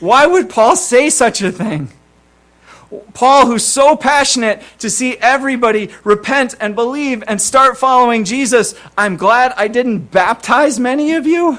Why 0.00 0.26
would 0.26 0.48
Paul 0.48 0.76
say 0.76 1.10
such 1.10 1.42
a 1.42 1.52
thing? 1.52 1.92
Paul, 3.14 3.46
who's 3.46 3.64
so 3.64 3.96
passionate 3.96 4.62
to 4.78 4.90
see 4.90 5.16
everybody 5.18 5.90
repent 6.02 6.56
and 6.58 6.74
believe 6.74 7.22
and 7.28 7.40
start 7.40 7.76
following 7.76 8.24
Jesus, 8.24 8.74
I'm 8.98 9.16
glad 9.16 9.52
I 9.56 9.68
didn't 9.68 10.10
baptize 10.10 10.80
many 10.80 11.12
of 11.12 11.26
you. 11.26 11.58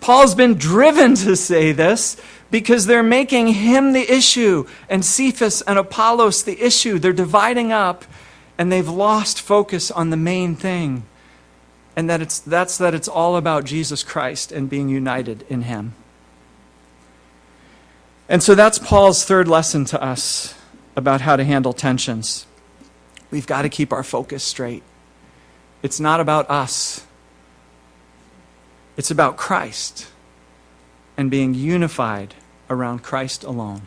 Paul's 0.00 0.34
been 0.34 0.54
driven 0.54 1.14
to 1.16 1.36
say 1.36 1.72
this 1.72 2.16
because 2.50 2.86
they're 2.86 3.02
making 3.02 3.48
him 3.48 3.92
the 3.92 4.10
issue 4.12 4.66
and 4.88 5.04
Cephas 5.04 5.62
and 5.62 5.78
Apollos 5.78 6.42
the 6.42 6.60
issue. 6.60 6.98
They're 6.98 7.12
dividing 7.12 7.70
up 7.70 8.04
and 8.56 8.72
they've 8.72 8.88
lost 8.88 9.40
focus 9.40 9.90
on 9.90 10.10
the 10.10 10.16
main 10.16 10.56
thing. 10.56 11.04
And 11.96 12.08
that 12.10 12.20
it's, 12.20 12.38
that's 12.38 12.76
that 12.78 12.94
it's 12.94 13.08
all 13.08 13.36
about 13.36 13.64
Jesus 13.64 14.04
Christ 14.04 14.52
and 14.52 14.68
being 14.68 14.88
united 14.88 15.44
in 15.48 15.62
him. 15.62 15.94
And 18.28 18.42
so 18.42 18.54
that's 18.54 18.78
Paul's 18.78 19.24
third 19.24 19.48
lesson 19.48 19.84
to 19.86 20.02
us 20.02 20.54
about 20.94 21.22
how 21.22 21.36
to 21.36 21.44
handle 21.44 21.72
tensions. 21.72 22.46
We've 23.30 23.46
got 23.46 23.62
to 23.62 23.68
keep 23.68 23.92
our 23.92 24.02
focus 24.02 24.44
straight. 24.44 24.82
It's 25.82 26.00
not 26.00 26.20
about 26.20 26.50
us, 26.50 27.06
it's 28.96 29.10
about 29.10 29.36
Christ 29.36 30.08
and 31.16 31.30
being 31.30 31.54
unified 31.54 32.34
around 32.68 33.02
Christ 33.02 33.44
alone. 33.44 33.82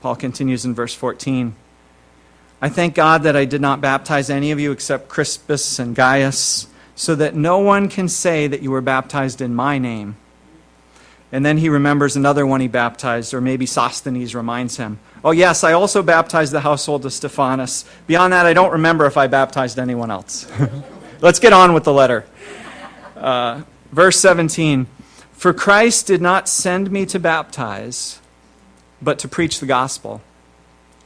Paul 0.00 0.16
continues 0.16 0.64
in 0.64 0.74
verse 0.74 0.94
14. 0.94 1.54
I 2.60 2.68
thank 2.68 2.94
God 2.94 3.22
that 3.22 3.36
I 3.36 3.44
did 3.44 3.60
not 3.60 3.80
baptize 3.80 4.30
any 4.30 4.50
of 4.50 4.58
you 4.58 4.72
except 4.72 5.08
Crispus 5.08 5.78
and 5.78 5.94
Gaius, 5.94 6.66
so 6.96 7.14
that 7.14 7.36
no 7.36 7.60
one 7.60 7.88
can 7.88 8.08
say 8.08 8.48
that 8.48 8.62
you 8.62 8.72
were 8.72 8.80
baptized 8.80 9.40
in 9.40 9.54
my 9.54 9.78
name. 9.78 10.16
And 11.30 11.46
then 11.46 11.58
he 11.58 11.68
remembers 11.68 12.16
another 12.16 12.44
one 12.44 12.60
he 12.60 12.66
baptized, 12.66 13.32
or 13.32 13.40
maybe 13.40 13.64
Sosthenes 13.64 14.34
reminds 14.34 14.78
him. 14.78 14.98
Oh, 15.22 15.30
yes, 15.30 15.62
I 15.62 15.72
also 15.72 16.02
baptized 16.02 16.52
the 16.52 16.60
household 16.60 17.04
of 17.04 17.12
Stephanas. 17.12 17.84
Beyond 18.08 18.32
that, 18.32 18.46
I 18.46 18.54
don't 18.54 18.72
remember 18.72 19.06
if 19.06 19.16
I 19.16 19.28
baptized 19.28 19.78
anyone 19.78 20.10
else. 20.10 20.50
Let's 21.20 21.38
get 21.38 21.52
on 21.52 21.74
with 21.74 21.84
the 21.84 21.92
letter. 21.92 22.24
Uh, 23.14 23.62
verse 23.92 24.18
17 24.18 24.86
For 25.32 25.52
Christ 25.52 26.08
did 26.08 26.20
not 26.20 26.48
send 26.48 26.90
me 26.90 27.06
to 27.06 27.20
baptize, 27.20 28.20
but 29.00 29.20
to 29.20 29.28
preach 29.28 29.60
the 29.60 29.66
gospel, 29.66 30.22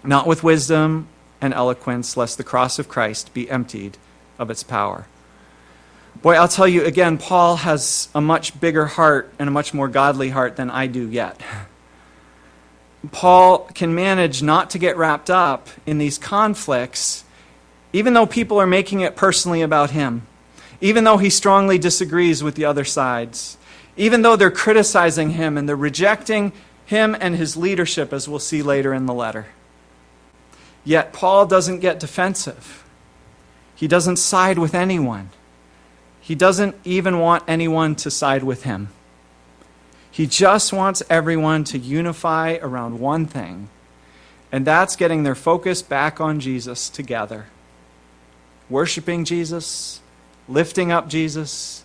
not 0.03 0.27
with 0.27 0.43
wisdom 0.43 1.09
and 1.43 1.53
eloquence, 1.53 2.17
lest 2.17 2.39
the 2.39 2.45
cross 2.45 2.79
of 2.79 2.89
Christ 2.89 3.35
be 3.35 3.51
emptied 3.51 3.99
of 4.39 4.51
its 4.51 4.63
power. 4.63 5.07
Boy, 6.23 6.35
I'll 6.35 6.49
tell 6.49 6.69
you 6.69 6.85
again, 6.85 7.19
Paul 7.19 7.57
has 7.57 8.09
a 8.15 8.21
much 8.21 8.59
bigger 8.61 8.87
heart 8.87 9.33
and 9.39 9.49
a 9.49 9.53
much 9.53 9.75
more 9.75 9.89
godly 9.89 10.31
heart 10.31 10.57
than 10.57 10.71
I 10.71 10.87
do 10.87 11.09
yet. 11.09 11.41
Paul 13.11 13.69
can 13.75 13.95
manage 13.95 14.43
not 14.43 14.71
to 14.71 14.79
get 14.79 14.97
wrapped 14.97 15.31
up 15.31 15.69
in 15.85 15.99
these 15.99 16.19
conflicts, 16.19 17.25
even 17.93 18.15
though 18.15 18.27
people 18.27 18.61
are 18.61 18.67
making 18.67 19.01
it 19.01 19.17
personally 19.17 19.63
about 19.63 19.91
him, 19.91 20.23
even 20.81 21.03
though 21.03 21.17
he 21.17 21.29
strongly 21.29 21.79
disagrees 21.79 22.45
with 22.45 22.55
the 22.55 22.65
other 22.65 22.85
sides, 22.85 23.57
even 23.97 24.23
though 24.23 24.37
they're 24.37 24.51
criticizing 24.53 25.31
him 25.31 25.59
and 25.59 25.69
they're 25.69 25.75
rejecting 25.75 26.53
him 26.87 27.17
and 27.19 27.35
his 27.35 27.57
leadership, 27.57 28.13
as 28.13 28.29
we'll 28.29 28.39
see 28.39 28.63
later 28.63 28.95
in 28.95 29.07
the 29.07 29.15
letter. 29.15 29.47
Yet 30.85 31.13
Paul 31.13 31.47
doesn't 31.47 31.81
get 31.81 32.01
defensive, 32.01 32.85
he 33.75 33.89
doesn't 33.89 34.17
side 34.17 34.59
with 34.59 34.75
anyone. 34.75 35.31
He 36.21 36.37
doesn't 36.37 36.77
even 36.85 37.19
want 37.19 37.43
anyone 37.49 37.97
to 37.97 38.11
side 38.11 38.45
with 38.45 38.63
him. 38.63 38.91
He 40.09 40.29
just 40.29 40.73
wants 40.73 41.03
everyone 41.11 41.65
to 41.65 41.79
unify 41.79 42.59
around 42.63 43.01
one 43.01 43.27
thing, 43.27 43.71
and 44.53 44.65
that's 44.65 44.95
getting 44.95 45.25
their 45.25 45.35
focus 45.35 45.83
back 45.83 46.21
on 46.21 46.39
Jesus 46.39 46.89
together. 46.89 47.47
Worshiping 48.71 49.25
Jesus, 49.25 50.01
lifting 50.49 50.93
up 50.93 51.09
Jesus, 51.09 51.83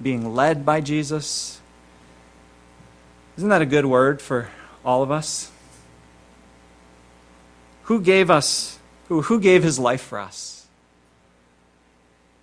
being 0.00 0.34
led 0.34 0.64
by 0.64 0.80
Jesus. 0.80 1.60
Isn't 3.36 3.48
that 3.48 3.62
a 3.62 3.66
good 3.66 3.86
word 3.86 4.22
for 4.22 4.50
all 4.84 5.02
of 5.02 5.10
us? 5.10 5.50
Who 7.90 8.00
gave 8.00 8.30
us, 8.30 8.78
who, 9.08 9.22
who 9.22 9.40
gave 9.40 9.64
his 9.64 9.76
life 9.76 10.00
for 10.00 10.20
us? 10.20 10.68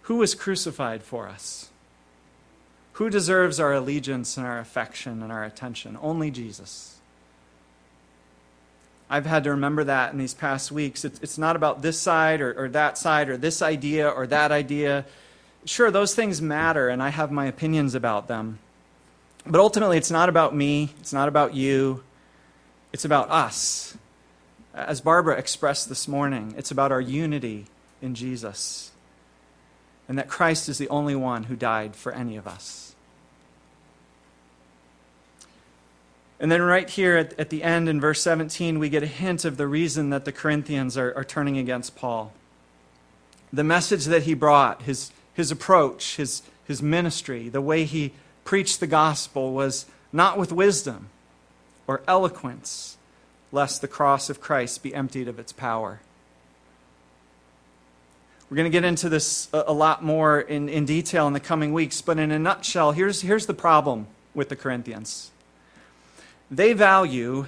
Who 0.02 0.18
was 0.18 0.36
crucified 0.36 1.04
for 1.04 1.30
us? 1.30 1.70
Who 2.94 3.10
deserves 3.10 3.58
our 3.58 3.72
allegiance 3.72 4.36
and 4.36 4.46
our 4.46 4.60
affection 4.60 5.24
and 5.24 5.32
our 5.32 5.46
attention? 5.46 5.98
Only 6.02 6.32
Jesus. 6.32 6.98
I've 9.10 9.26
had 9.26 9.46
to 9.46 9.52
remember 9.52 9.86
that 9.86 10.12
in 10.12 10.20
these 10.20 10.34
past 10.34 10.70
weeks. 10.70 11.06
It's, 11.06 11.22
it's 11.22 11.38
not 11.38 11.56
about 11.56 11.82
this 11.82 11.98
side 11.98 12.42
or, 12.42 12.54
or 12.66 12.68
that 12.68 12.98
side 12.98 13.30
or 13.30 13.38
this 13.38 13.62
idea 13.62 14.10
or 14.10 14.28
that 14.28 14.52
idea. 14.52 15.06
Sure, 15.64 15.92
those 15.92 16.14
things 16.14 16.42
matter, 16.42 16.90
and 16.90 17.02
I 17.02 17.08
have 17.08 17.32
my 17.32 17.46
opinions 17.46 17.96
about 17.96 18.28
them. 18.28 18.60
But 19.46 19.62
ultimately, 19.62 19.98
it's 19.98 20.12
not 20.12 20.28
about 20.28 20.54
me, 20.54 20.94
it's 21.00 21.14
not 21.14 21.30
about 21.30 21.54
you, 21.54 22.04
it's 22.92 23.06
about 23.06 23.30
us. 23.30 23.97
As 24.78 25.02
Barbara 25.02 25.38
expressed 25.38 25.90
this 25.90 26.08
morning, 26.08 26.54
it's 26.56 26.70
about 26.70 26.92
our 26.92 27.02
unity 27.02 27.66
in 28.00 28.14
Jesus 28.14 28.92
and 30.08 30.20
that 30.20 30.30
Christ 30.30 30.70
is 30.70 30.78
the 30.78 30.88
only 30.90 31.16
one 31.16 31.46
who 31.46 31.56
died 31.56 31.96
for 31.96 32.12
any 32.12 32.38
of 32.38 32.48
us. 32.48 32.96
And 36.40 36.52
then, 36.52 36.62
right 36.62 36.88
here 36.88 37.18
at, 37.18 37.38
at, 37.40 37.50
the 37.50 37.64
end 37.64 37.90
in 37.90 38.00
verse 38.00 38.22
17, 38.22 38.78
we 38.78 38.90
get 38.90 39.02
a 39.02 39.08
hint 39.08 39.44
of 39.44 39.58
the 39.58 39.66
reason 39.66 40.12
that 40.12 40.26
the 40.26 40.32
Corinthians 40.32 40.96
are, 40.96 41.12
are 41.18 41.24
turning 41.24 41.58
against 41.58 41.96
Paul. 41.96 42.32
The 43.52 43.64
message 43.64 44.06
that 44.06 44.24
he 44.24 44.36
brought, 44.36 44.84
his, 44.84 45.12
his 45.34 45.50
approach, 45.50 46.18
his, 46.18 46.44
his 46.66 46.84
ministry, 46.84 47.50
the 47.50 47.62
way 47.62 47.86
he 47.86 48.14
preached 48.46 48.80
the 48.80 48.86
gospel 48.86 49.54
was 49.54 49.88
not 50.14 50.38
with 50.38 50.52
wisdom 50.52 51.10
or 51.88 52.04
eloquence, 52.08 52.97
lest 53.52 53.82
the 53.82 53.88
cross 53.88 54.30
of 54.30 54.42
Christ 54.42 54.84
be 54.84 54.94
emptied 54.94 55.28
of 55.28 55.40
its 55.40 55.52
power. 55.52 56.00
We're 58.50 58.58
going 58.58 58.72
to 58.72 58.76
get 58.76 58.86
into 58.86 59.10
this 59.10 59.50
a, 59.52 59.74
lot 59.74 60.04
more 60.04 60.40
in, 60.40 60.70
in 60.70 60.86
detail 60.86 61.28
in 61.28 61.34
the 61.34 61.40
coming 61.40 61.74
weeks, 61.74 62.02
but 62.02 62.18
in 62.18 62.32
a 62.32 62.40
nutshell, 62.40 62.94
here's, 62.94 63.22
here's 63.22 63.46
the 63.46 63.54
problem 63.54 64.08
with 64.34 64.50
the 64.50 64.56
Corinthians 64.56 65.32
they 66.50 66.72
value 66.72 67.48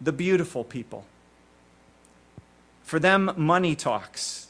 the 0.00 0.12
beautiful 0.12 0.62
people. 0.62 1.04
For 2.84 3.00
them, 3.00 3.32
money 3.36 3.74
talks. 3.74 4.46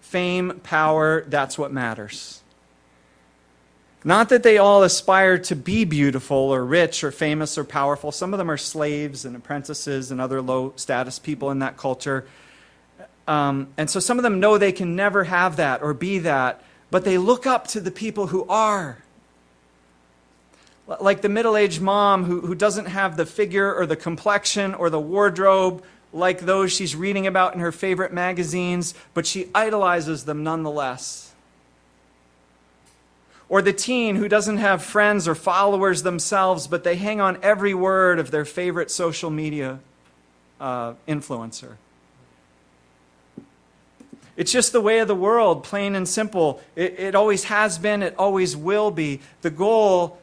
Fame, 0.00 0.60
power, 0.64 1.24
that's 1.28 1.56
what 1.56 1.72
matters. 1.72 2.42
Not 4.02 4.30
that 4.30 4.42
they 4.42 4.56
all 4.56 4.82
aspire 4.82 5.38
to 5.38 5.56
be 5.56 5.84
beautiful 5.84 6.36
or 6.36 6.64
rich 6.64 7.04
or 7.04 7.12
famous 7.12 7.58
or 7.58 7.64
powerful. 7.64 8.12
Some 8.12 8.32
of 8.32 8.38
them 8.38 8.50
are 8.50 8.56
slaves 8.56 9.26
and 9.26 9.36
apprentices 9.36 10.10
and 10.10 10.20
other 10.20 10.40
low 10.40 10.72
status 10.76 11.18
people 11.18 11.50
in 11.50 11.58
that 11.58 11.76
culture. 11.76 12.26
um, 13.28 13.68
and 13.76 13.90
so 13.90 14.00
some 14.00 14.18
of 14.18 14.22
them 14.22 14.40
know 14.40 14.56
they 14.56 14.72
can 14.72 14.96
never 14.96 15.24
have 15.24 15.56
that 15.56 15.82
or 15.82 15.92
be 15.92 16.20
that, 16.20 16.62
but 16.90 17.04
they 17.04 17.18
look 17.18 17.46
up 17.46 17.66
to 17.68 17.80
the 17.80 17.90
people 17.90 18.28
who 18.28 18.46
are. 18.48 18.98
Like 20.98 21.20
the 21.20 21.28
middle 21.28 21.56
aged 21.56 21.80
mom 21.80 22.24
who, 22.24 22.40
who 22.40 22.54
doesn't 22.54 22.86
have 22.86 23.16
the 23.16 23.26
figure 23.26 23.72
or 23.72 23.86
the 23.86 23.96
complexion 23.96 24.74
or 24.74 24.90
the 24.90 24.98
wardrobe 24.98 25.84
like 26.12 26.40
those 26.40 26.72
she's 26.72 26.96
reading 26.96 27.26
about 27.26 27.54
in 27.54 27.60
her 27.60 27.70
favorite 27.70 28.12
magazines, 28.12 28.94
but 29.14 29.26
she 29.26 29.48
idolizes 29.54 30.24
them 30.24 30.42
nonetheless. 30.42 31.29
Or 33.50 33.60
the 33.60 33.74
teen 33.74 34.16
who 34.16 34.28
doesn't 34.28 34.56
have 34.56 34.82
friends 34.82 35.28
or 35.28 35.34
followers 35.34 36.02
themselves, 36.04 36.66
but 36.66 36.84
they 36.84 36.96
hang 36.96 37.20
on 37.20 37.36
every 37.42 37.74
word 37.74 38.18
of 38.18 38.30
their 38.30 38.46
favorite 38.46 38.90
social 38.90 39.28
media 39.28 39.80
uh, 40.58 40.94
influencer. 41.06 41.74
It's 44.36 44.52
just 44.52 44.72
the 44.72 44.80
way 44.80 45.00
of 45.00 45.08
the 45.08 45.14
world, 45.14 45.64
plain 45.64 45.94
and 45.94 46.08
simple. 46.08 46.62
It, 46.74 46.98
it 46.98 47.14
always 47.14 47.44
has 47.44 47.76
been, 47.76 48.02
it 48.02 48.14
always 48.16 48.56
will 48.56 48.90
be. 48.90 49.20
The 49.42 49.50
goal 49.50 50.18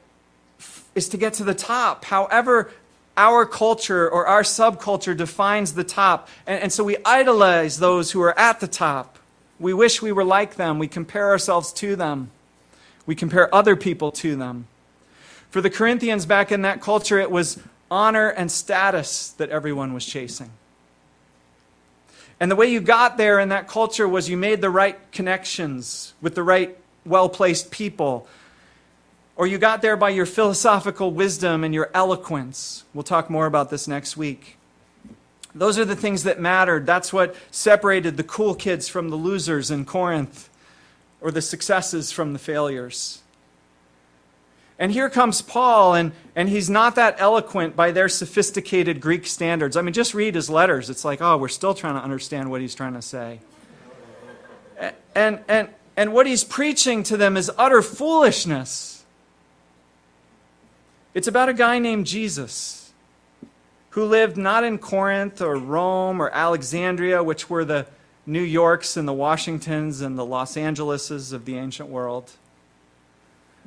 is 0.96 1.10
to 1.10 1.18
get 1.18 1.34
to 1.34 1.44
the 1.44 1.54
top, 1.54 2.06
however 2.06 2.72
our 3.18 3.46
culture 3.46 4.10
or 4.10 4.26
our 4.26 4.44
subculture 4.44 5.18
defines 5.18 5.74
the 5.74 5.84
top. 5.84 6.30
And, 6.46 6.64
and, 6.64 6.74
so 6.74 6.84
we 6.84 6.98
idolize 7.04 7.80
those 7.80 8.12
who 8.12 8.22
are 8.22 8.38
at 8.40 8.60
the 8.60 8.68
top. 8.68 9.20
We 9.60 9.74
wish 9.74 10.02
we 10.02 10.12
were 10.12 10.24
like 10.24 10.56
them. 10.56 10.80
We 10.80 10.88
compare 10.88 11.30
ourselves 11.30 11.74
to 11.74 11.96
them. 11.96 12.32
We 13.08 13.16
compare 13.16 13.54
other 13.54 13.76
people 13.76 14.12
to 14.12 14.36
them. 14.36 14.68
For 15.50 15.62
the 15.62 15.72
Corinthians 15.72 16.28
back 16.28 16.52
in 16.52 16.62
that 16.62 16.82
culture, 16.82 17.18
it 17.18 17.32
was 17.32 17.60
honor 17.90 18.30
and 18.30 18.52
status 18.52 19.30
that 19.32 19.50
everyone 19.50 19.94
was 19.94 20.06
chasing. 20.06 20.52
And 22.40 22.52
the 22.52 22.56
way 22.56 22.68
you 22.72 22.82
got 22.82 23.18
there 23.18 23.40
in 23.40 23.50
that 23.50 23.68
culture 23.68 24.08
was 24.08 24.30
you 24.30 24.38
made 24.38 24.62
the 24.62 24.70
right 24.70 25.00
connections 25.12 26.14
with 26.22 26.36
the 26.36 26.44
right, 26.44 26.78
well 27.06 27.30
placed 27.30 27.72
people. 27.72 28.28
Or 29.36 29.48
you 29.48 29.58
got 29.58 29.82
there 29.82 29.98
by 29.98 30.10
your 30.10 30.26
philosophical 30.26 31.12
wisdom 31.12 31.64
and 31.64 31.74
your 31.74 31.90
eloquence. 31.94 32.84
We'll 32.94 33.04
talk 33.04 33.30
more 33.30 33.46
about 33.46 33.70
this 33.70 33.88
next 33.88 34.18
week. 34.18 34.58
Those 35.56 35.80
are 35.80 35.86
the 35.86 35.96
things 35.96 36.24
that 36.24 36.40
mattered. 36.40 36.86
That's 36.86 37.12
what 37.12 37.36
separated 37.50 38.18
the 38.18 38.24
cool 38.24 38.54
kids 38.54 38.88
from 38.88 39.10
the 39.10 39.16
losers 39.16 39.72
in 39.72 39.86
Corinth, 39.86 40.50
or 41.22 41.32
the 41.32 41.42
successes 41.42 42.12
from 42.12 42.34
the 42.34 42.40
failures. 42.40 43.22
And 44.80 44.92
here 44.92 45.10
comes 45.10 45.42
Paul, 45.42 45.96
and, 45.96 46.12
and 46.36 46.48
he's 46.50 46.70
not 46.70 46.96
that 46.96 47.16
eloquent 47.18 47.76
by 47.76 47.92
their 47.92 48.08
sophisticated 48.08 49.02
Greek 49.02 49.26
standards. 49.26 49.76
I 49.76 49.82
mean, 49.82 49.94
just 49.94 50.14
read 50.14 50.36
his 50.36 50.50
letters. 50.50 50.90
It's 50.90 51.04
like, 51.04 51.20
oh, 51.22 51.38
we're 51.38 51.48
still 51.48 51.74
trying 51.74 51.96
to 51.96 52.04
understand 52.04 52.52
what 52.52 52.62
he's 52.62 52.76
trying 52.76 52.94
to 52.94 53.02
say. 53.02 53.40
And, 55.16 55.40
and, 55.48 55.70
and 55.96 56.14
what 56.14 56.28
he's 56.28 56.44
preaching 56.44 57.02
to 57.04 57.18
them 57.18 57.38
is 57.38 57.50
utter 57.58 57.82
foolishness. 57.82 59.04
It's 61.16 61.28
about 61.28 61.50
a 61.50 61.54
guy 61.54 61.80
named 61.80 62.06
Jesus 62.06 62.94
who 63.90 64.06
lived 64.06 64.38
not 64.38 64.64
in 64.64 64.78
Corinth 64.78 65.42
or 65.42 65.56
Rome 65.56 66.22
or 66.22 66.30
Alexandria, 66.30 67.24
which 67.24 67.50
were 67.50 67.66
the 67.66 67.88
New 68.28 68.42
Yorks 68.42 68.98
and 68.98 69.08
the 69.08 69.14
Washingtons 69.14 70.02
and 70.02 70.20
the 70.20 70.26
Los 70.26 70.58
Angeleses 70.58 71.32
of 71.32 71.46
the 71.46 71.58
ancient 71.58 71.88
world. 71.88 72.34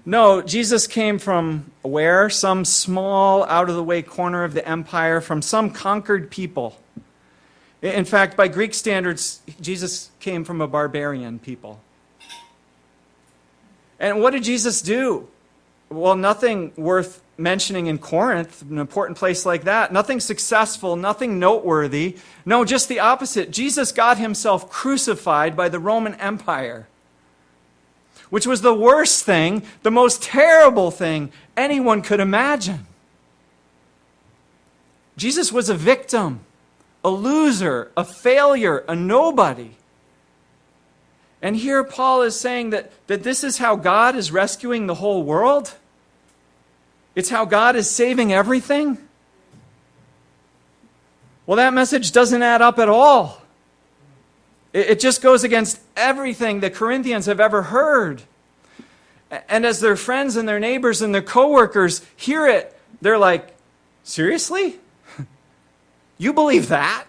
No, 0.05 0.42
Jesus 0.42 0.87
came 0.87 1.18
from 1.18 1.73
where? 1.81 2.29
Some 2.29 2.66
small, 2.66 3.44
out 3.44 3.70
of 3.70 3.75
the 3.75 3.83
way 3.83 4.03
corner 4.03 4.44
of 4.44 4.53
the 4.53 4.66
empire, 4.66 5.23
from 5.23 5.40
some 5.40 5.70
conquered 5.70 6.31
people. 6.31 6.79
In 7.81 8.05
fact, 8.05 8.37
by 8.37 8.49
Greek 8.49 8.75
standards, 8.75 9.40
Jesus 9.61 10.11
came 10.20 10.44
from 10.44 10.61
a 10.61 10.68
barbarian 10.68 11.38
people. 11.38 11.81
And 13.99 14.20
what 14.20 14.33
did 14.33 14.42
Jesus 14.42 14.83
do? 14.83 15.29
Well, 15.90 16.16
nothing 16.16 16.72
worth 16.76 17.22
mentioning 17.37 17.87
in 17.87 17.98
Corinth, 17.98 18.62
an 18.62 18.79
important 18.79 19.18
place 19.18 19.44
like 19.44 19.64
that. 19.64 19.92
Nothing 19.92 20.20
successful, 20.20 20.96
nothing 20.96 21.38
noteworthy. 21.38 22.16
No, 22.46 22.64
just 22.64 22.88
the 22.88 23.00
opposite. 23.00 23.50
Jesus 23.50 23.92
got 23.92 24.18
himself 24.18 24.70
crucified 24.70 25.57
by 25.57 25.68
the 25.68 25.79
Roman 25.79 26.14
Empire 26.14 26.87
which 28.31 28.46
was 28.46 28.62
the 28.62 28.74
worst 28.74 29.24
thing, 29.24 29.62
the 29.83 29.90
most 29.90 30.22
terrible 30.22 30.90
thing 30.90 31.31
anyone 31.57 32.00
could 32.00 32.20
imagine. 32.20 32.87
Jesus 35.16 35.53
was 35.53 35.68
a 35.68 35.74
victim, 35.74 36.40
a 37.05 37.11
loser, 37.11 37.90
a 37.96 38.05
failure, 38.05 38.85
a 38.88 38.94
nobody. 38.94 39.72
And 41.42 41.57
here 41.57 41.83
Paul 41.85 42.22
is 42.22 42.38
saying 42.38 42.70
that, 42.70 42.92
that 43.09 43.22
this 43.22 43.42
is 43.44 43.59
how 43.59 43.76
God 43.76 44.14
is 44.14 44.31
rescuing 44.31 44.87
the 44.87 44.94
whole 44.94 45.24
world. 45.24 45.74
It's 47.14 47.29
how 47.29 47.44
God 47.44 47.77
is 47.77 47.90
saving 47.90 48.33
everything. 48.33 48.99
Well, 51.46 51.57
that 51.57 51.75
message 51.75 52.12
doesn't 52.12 52.42
add 52.42 52.62
up 52.62 52.79
at 52.79 52.88
all. 52.88 53.42
It, 54.73 55.01
just 55.01 55.20
goes 55.20 55.42
against 55.42 55.81
everything 55.96 56.61
the 56.61 56.70
Corinthians 56.70 57.27
have 57.27 57.40
ever 57.40 57.62
heard. 57.62 58.23
And 59.49 59.66
as 59.66 59.81
their 59.81 59.96
friends 59.96 60.37
and 60.37 60.49
their 60.49 60.61
neighbors 60.61 61.03
and 61.03 61.12
their 61.12 61.23
coworkers 61.23 62.03
hear 62.16 62.46
it, 62.46 62.79
they're 63.01 63.18
like, 63.18 63.55
seriously? 64.05 64.79
You 66.18 66.35
believe 66.35 66.68
that? 66.68 67.07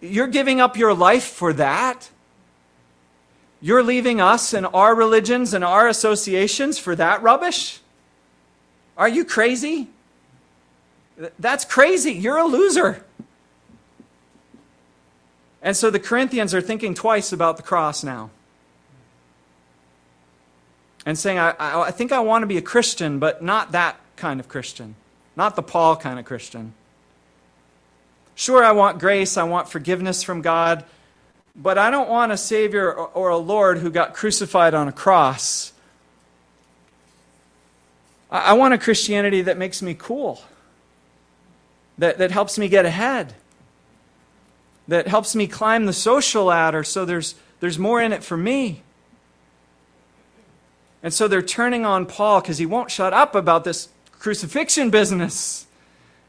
You're 0.00 0.28
giving 0.28 0.60
up 0.60 0.76
your 0.76 0.94
life 0.94 1.24
for 1.24 1.52
that? 1.54 2.08
You're 3.60 3.82
leaving 3.82 4.20
us 4.20 4.54
and 4.54 4.66
our 4.66 4.94
religions 4.94 5.52
and 5.52 5.64
our 5.64 5.88
associations 5.88 6.78
for 6.78 6.94
that 6.94 7.22
rubbish? 7.22 7.80
Are 9.00 9.08
you 9.08 9.24
crazy? 9.24 9.88
That's 11.38 11.64
crazy. 11.64 12.12
You're 12.12 12.36
a 12.36 12.44
loser. 12.44 13.02
And 15.62 15.74
so 15.74 15.88
the 15.88 15.98
Corinthians 15.98 16.52
are 16.52 16.60
thinking 16.60 16.92
twice 16.92 17.32
about 17.32 17.56
the 17.56 17.62
cross 17.62 18.04
now. 18.04 18.28
And 21.06 21.18
saying, 21.18 21.38
I, 21.38 21.52
I, 21.52 21.80
I 21.84 21.90
think 21.92 22.12
I 22.12 22.20
want 22.20 22.42
to 22.42 22.46
be 22.46 22.58
a 22.58 22.62
Christian, 22.62 23.18
but 23.18 23.42
not 23.42 23.72
that 23.72 23.98
kind 24.16 24.38
of 24.38 24.48
Christian, 24.48 24.96
not 25.34 25.56
the 25.56 25.62
Paul 25.62 25.96
kind 25.96 26.18
of 26.18 26.26
Christian. 26.26 26.74
Sure, 28.34 28.62
I 28.62 28.72
want 28.72 28.98
grace, 28.98 29.38
I 29.38 29.44
want 29.44 29.70
forgiveness 29.70 30.22
from 30.22 30.42
God, 30.42 30.84
but 31.56 31.78
I 31.78 31.90
don't 31.90 32.10
want 32.10 32.32
a 32.32 32.36
Savior 32.36 32.92
or, 32.92 33.08
or 33.08 33.28
a 33.30 33.38
Lord 33.38 33.78
who 33.78 33.90
got 33.90 34.12
crucified 34.12 34.74
on 34.74 34.88
a 34.88 34.92
cross. 34.92 35.72
I, 38.30 38.52
want 38.52 38.74
a 38.74 38.78
Christianity 38.78 39.42
that 39.42 39.58
makes 39.58 39.82
me 39.82 39.94
cool, 39.98 40.42
that, 41.98 42.18
that 42.18 42.30
helps 42.30 42.58
me 42.58 42.68
get 42.68 42.84
ahead 42.84 43.34
that 44.90 45.06
helps 45.06 45.36
me 45.36 45.46
climb 45.46 45.86
the 45.86 45.92
social 45.92 46.44
ladder 46.46 46.82
so 46.82 47.04
there's, 47.04 47.36
there's 47.60 47.78
more 47.78 48.02
in 48.02 48.12
it 48.12 48.24
for 48.24 48.36
me. 48.36 48.82
And 51.00 51.14
so 51.14 51.28
they're 51.28 51.42
turning 51.42 51.86
on 51.86 52.06
Paul 52.06 52.40
because 52.40 52.58
he 52.58 52.66
won't 52.66 52.90
shut 52.90 53.12
up 53.12 53.36
about 53.36 53.62
this 53.62 53.88
crucifixion 54.10 54.90
business. 54.90 55.66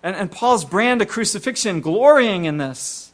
And, 0.03 0.15
and 0.15 0.31
Paul's 0.31 0.63
brand 0.63 1.01
of 1.01 1.07
crucifixion, 1.07 1.81
glorying 1.81 2.45
in 2.45 2.57
this. 2.57 3.11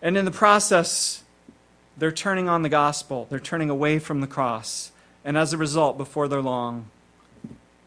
And 0.00 0.16
in 0.16 0.24
the 0.24 0.30
process, 0.30 1.22
they're 1.98 2.10
turning 2.10 2.48
on 2.48 2.62
the 2.62 2.70
gospel. 2.70 3.26
They're 3.28 3.38
turning 3.38 3.68
away 3.68 3.98
from 3.98 4.22
the 4.22 4.26
cross. 4.26 4.90
And 5.22 5.36
as 5.36 5.52
a 5.52 5.58
result, 5.58 5.98
before 5.98 6.28
they're 6.28 6.42
long, 6.42 6.88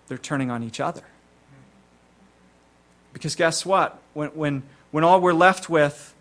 they're 0.08 0.18
turning 0.18 0.50
on 0.50 0.64
each 0.64 0.80
other. 0.80 1.04
Because 3.14 3.36
guess 3.36 3.66
what? 3.66 4.00
When, 4.14 4.30
when, 4.30 4.64
when 4.92 5.04
all 5.04 5.22
we're 5.22 5.34
left 5.34 5.70
with 5.70 6.14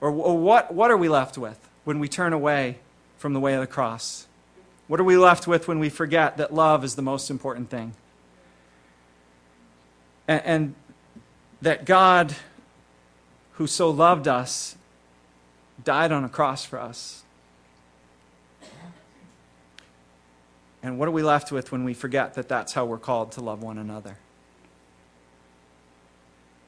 or, 0.00 0.10
or 0.10 0.38
what, 0.38 0.72
what 0.74 0.90
are 0.90 0.96
we 0.96 1.08
left 1.08 1.38
with 1.38 1.68
when 1.84 1.98
we 1.98 2.08
turn 2.08 2.32
away 2.32 2.78
from 3.16 3.32
the 3.32 3.40
way 3.40 3.54
of 3.54 3.60
the 3.60 3.66
cross? 3.66 4.26
What 4.88 5.00
are 5.00 5.04
we 5.04 5.16
left 5.16 5.46
with 5.46 5.66
when 5.66 5.78
we 5.78 5.88
forget 5.88 6.36
that 6.36 6.54
love 6.54 6.84
is 6.84 6.94
the 6.94 7.02
most 7.02 7.30
important 7.30 7.70
thing? 7.70 7.94
And, 10.28 10.42
and 10.44 10.74
that 11.62 11.84
God, 11.84 12.36
who 13.52 13.66
so 13.66 13.90
loved 13.90 14.28
us, 14.28 14.76
died 15.82 16.12
on 16.12 16.24
a 16.24 16.28
cross 16.28 16.64
for 16.64 16.78
us. 16.78 17.24
And 20.86 21.00
what 21.00 21.08
are 21.08 21.10
we 21.10 21.24
left 21.24 21.50
with 21.50 21.72
when 21.72 21.82
we 21.82 21.94
forget 21.94 22.34
that 22.34 22.48
that's 22.48 22.72
how 22.72 22.84
we're 22.84 22.96
called 22.96 23.32
to 23.32 23.40
love 23.40 23.60
one 23.60 23.76
another? 23.76 24.18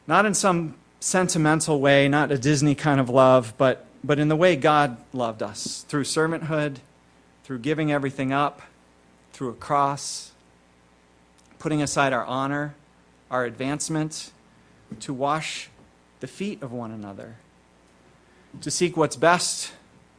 Not 0.09 0.27
in 0.27 0.35
some 0.35 0.75
sentimental 0.99 1.81
way, 1.81 2.09
not 2.09 2.33
a 2.33 2.37
Disney 2.37 2.75
kind 2.75 2.99
of 2.99 3.09
love, 3.09 3.55
but, 3.57 3.87
but 4.03 4.19
in 4.19 4.27
the 4.27 4.35
way 4.35 4.57
God 4.57 4.97
loved 5.13 5.41
us 5.41 5.85
through 5.87 6.03
servanthood, 6.03 6.79
through 7.45 7.61
giving 7.61 7.93
everything 7.93 8.33
up, 8.33 8.61
through 9.33 9.51
a 9.51 9.55
cross, 9.55 10.33
putting 11.61 11.81
aside 11.81 12.13
our 12.13 12.25
honor, 12.25 12.75
our 13.31 13.45
advancement, 13.45 14.33
to 14.99 15.15
wash 15.15 15.71
the 16.19 16.27
feet 16.27 16.61
of 16.61 16.73
one 16.73 16.91
another. 16.91 17.37
to 18.63 18.71
seek 18.71 18.97
what's 18.97 19.15
best 19.15 19.73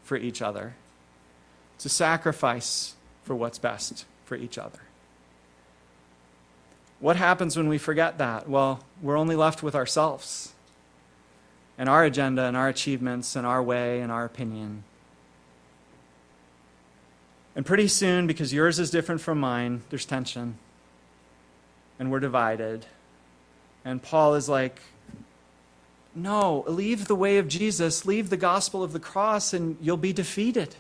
for 0.06 0.16
each 0.16 0.42
other, 0.42 0.76
to 1.80 1.90
sacrifice 1.90 2.96
for 3.30 3.36
what's 3.36 3.60
best 3.60 4.06
for 4.26 4.36
each 4.36 4.58
other. 4.58 4.80
What 7.00 7.16
happens 7.16 7.56
when 7.56 7.70
we 7.70 7.78
forget 7.78 8.18
that? 8.18 8.50
Well, 8.50 8.84
we're 9.04 9.20
only 9.20 9.36
left 9.36 9.62
with 9.62 9.76
ourselves 9.76 10.54
and 11.78 11.88
our 11.88 12.04
agenda 12.04 12.46
and 12.46 12.58
our 12.58 12.68
achievements 12.68 13.36
and 13.36 13.46
our 13.46 13.62
way 13.62 14.02
and 14.02 14.12
our 14.12 14.26
opinion. 14.26 14.84
And 17.56 17.68
pretty 17.68 17.88
soon, 17.88 18.26
because 18.26 18.52
yours 18.52 18.80
is 18.80 18.90
different 18.90 19.22
from 19.22 19.40
mine, 19.40 19.84
there's 19.92 20.06
tension. 20.06 20.58
And 22.00 22.10
we're 22.10 22.20
divided. 22.20 22.88
And 23.86 24.02
Paul 24.02 24.34
is 24.34 24.50
like, 24.50 24.82
no, 26.16 26.64
leave 26.68 27.08
the 27.08 27.16
way 27.16 27.38
of 27.38 27.48
Jesus, 27.48 28.08
leave 28.08 28.32
the 28.32 28.38
gospel 28.38 28.82
of 28.82 28.92
the 28.92 29.00
cross, 29.00 29.54
and 29.54 29.78
you'll 29.80 29.98
be 29.98 30.14
defeated. 30.14 30.74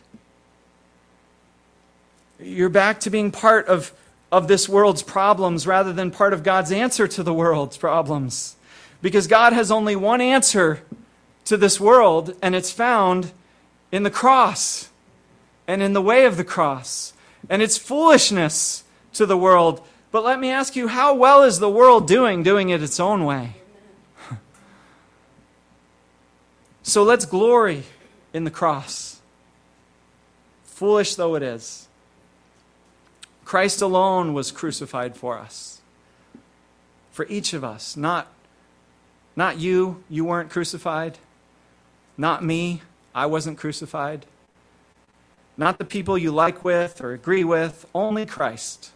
You're 2.41 2.69
back 2.69 3.01
to 3.01 3.09
being 3.09 3.31
part 3.31 3.67
of, 3.67 3.91
of 4.31 4.47
this 4.47 4.69
world's 4.69 5.03
problems 5.03 5.67
rather 5.67 5.91
than 5.91 6.09
part 6.09 6.31
of 6.31 6.43
God's 6.43 6.71
answer 6.71 7.07
to 7.07 7.23
the 7.23 7.33
world's 7.33 7.77
problems. 7.77 8.55
Because 9.01 9.27
God 9.27 9.53
has 9.53 9.71
only 9.71 9.95
one 9.95 10.21
answer 10.21 10.81
to 11.45 11.57
this 11.57 11.79
world, 11.79 12.35
and 12.41 12.55
it's 12.55 12.71
found 12.71 13.31
in 13.91 14.03
the 14.03 14.11
cross 14.11 14.89
and 15.67 15.81
in 15.81 15.93
the 15.93 16.01
way 16.01 16.25
of 16.25 16.37
the 16.37 16.43
cross. 16.43 17.13
And 17.49 17.61
it's 17.61 17.77
foolishness 17.77 18.83
to 19.13 19.25
the 19.25 19.37
world. 19.37 19.85
But 20.11 20.23
let 20.23 20.39
me 20.39 20.49
ask 20.49 20.75
you, 20.75 20.87
how 20.87 21.13
well 21.13 21.43
is 21.43 21.59
the 21.59 21.69
world 21.69 22.07
doing, 22.07 22.41
doing 22.41 22.69
it 22.69 22.81
its 22.81 22.99
own 22.99 23.25
way? 23.25 23.55
so 26.83 27.03
let's 27.03 27.25
glory 27.25 27.83
in 28.33 28.45
the 28.45 28.51
cross, 28.51 29.19
foolish 30.63 31.15
though 31.15 31.35
it 31.35 31.43
is. 31.43 31.88
Christ 33.49 33.81
alone 33.81 34.33
was 34.35 34.51
crucified 34.51 35.15
for 35.15 35.39
us, 35.39 35.81
for 37.09 37.25
each 37.27 37.53
of 37.53 37.63
us, 37.63 37.97
not, 37.97 38.27
not 39.35 39.57
you, 39.57 40.03
you 40.07 40.23
weren't 40.23 40.51
crucified, 40.51 41.17
not 42.15 42.43
me, 42.43 42.83
I 43.15 43.25
wasn't 43.25 43.57
crucified 43.57 44.27
not 45.59 45.77
the 45.77 45.83
people 45.83 46.17
you 46.17 46.31
like 46.31 46.63
with 46.63 47.01
or 47.01 47.11
agree 47.11 47.43
with, 47.43 47.85
only 47.93 48.25
Christ. 48.25 48.91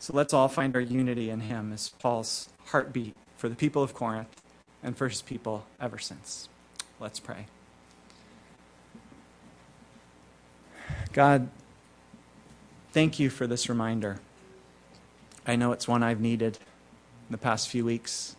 So 0.00 0.12
let's 0.12 0.34
all 0.34 0.48
find 0.48 0.74
our 0.74 0.82
unity 0.82 1.30
in 1.30 1.38
Him 1.38 1.72
as 1.72 1.90
Paul's 2.00 2.48
heartbeat 2.66 3.14
for 3.36 3.48
the 3.48 3.54
people 3.54 3.84
of 3.84 3.94
Corinth 3.94 4.42
and 4.82 4.96
for 4.96 5.08
his 5.08 5.22
people 5.22 5.66
ever 5.80 5.98
since. 5.98 6.48
Let's 6.98 7.20
pray. 7.20 7.46
God, 11.12 11.48
thank 12.96 13.18
you 13.18 13.28
for 13.28 13.46
this 13.46 13.68
reminder. 13.68 14.18
I 15.46 15.54
know 15.54 15.72
it's 15.72 15.86
one 15.86 16.02
I've 16.02 16.18
needed 16.18 16.56
in 16.56 17.30
the 17.30 17.36
past 17.36 17.68
few 17.68 17.84
weeks. 17.84 18.36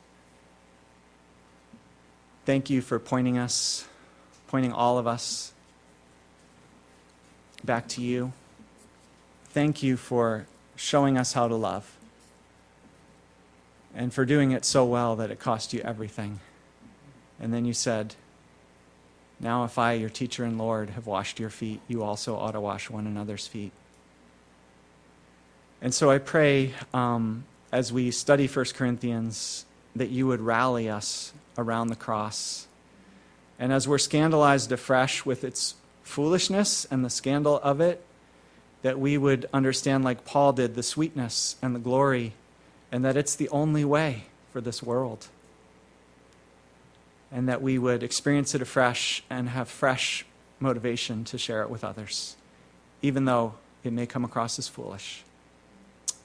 Thank 2.43 2.67
you 2.67 2.81
for 2.81 2.97
pointing 2.97 3.37
us, 3.37 3.87
pointing 4.47 4.73
all 4.73 4.97
of 4.97 5.05
us 5.05 5.53
back 7.63 7.87
to 7.89 8.01
you. 8.01 8.33
Thank 9.49 9.83
you 9.83 9.95
for 9.95 10.47
showing 10.75 11.19
us 11.19 11.33
how 11.33 11.47
to 11.47 11.55
love 11.55 11.95
and 13.93 14.11
for 14.11 14.25
doing 14.25 14.53
it 14.53 14.65
so 14.65 14.83
well 14.85 15.15
that 15.17 15.29
it 15.29 15.39
cost 15.39 15.71
you 15.71 15.81
everything. 15.81 16.39
And 17.39 17.53
then 17.53 17.63
you 17.63 17.73
said, 17.73 18.15
Now, 19.39 19.65
if 19.65 19.77
I, 19.77 19.93
your 19.93 20.09
teacher 20.09 20.43
and 20.43 20.57
Lord, 20.57 20.89
have 20.89 21.05
washed 21.05 21.39
your 21.39 21.51
feet, 21.51 21.79
you 21.87 22.01
also 22.01 22.35
ought 22.35 22.53
to 22.53 22.59
wash 22.59 22.89
one 22.89 23.05
another's 23.05 23.45
feet. 23.45 23.71
And 25.81 25.93
so 25.93 26.09
I 26.09 26.17
pray 26.17 26.73
um, 26.93 27.45
as 27.71 27.93
we 27.93 28.09
study 28.11 28.47
1 28.47 28.65
Corinthians 28.73 29.65
that 29.95 30.09
you 30.09 30.27
would 30.27 30.41
rally 30.41 30.89
us 30.89 31.33
around 31.57 31.89
the 31.89 31.95
cross. 31.95 32.67
And 33.59 33.71
as 33.71 33.87
we're 33.87 33.97
scandalized 33.97 34.71
afresh 34.71 35.25
with 35.25 35.43
its 35.43 35.75
foolishness 36.03 36.85
and 36.89 37.03
the 37.03 37.09
scandal 37.09 37.59
of 37.61 37.81
it, 37.81 38.03
that 38.81 38.99
we 38.99 39.17
would 39.17 39.47
understand, 39.53 40.03
like 40.03 40.25
Paul 40.25 40.53
did, 40.53 40.75
the 40.75 40.83
sweetness 40.83 41.55
and 41.61 41.75
the 41.75 41.79
glory, 41.79 42.33
and 42.91 43.03
that 43.03 43.17
it's 43.17 43.35
the 43.35 43.49
only 43.49 43.83
way 43.83 44.25
for 44.51 44.61
this 44.61 44.81
world. 44.81 45.27
And 47.31 47.49
that 47.49 47.61
we 47.61 47.77
would 47.77 48.03
experience 48.03 48.55
it 48.55 48.61
afresh 48.61 49.23
and 49.29 49.49
have 49.49 49.67
fresh 49.67 50.25
motivation 50.59 51.23
to 51.25 51.37
share 51.37 51.61
it 51.61 51.69
with 51.69 51.83
others, 51.83 52.35
even 53.01 53.25
though 53.25 53.55
it 53.83 53.91
may 53.91 54.05
come 54.05 54.23
across 54.23 54.57
as 54.57 54.67
foolish. 54.67 55.23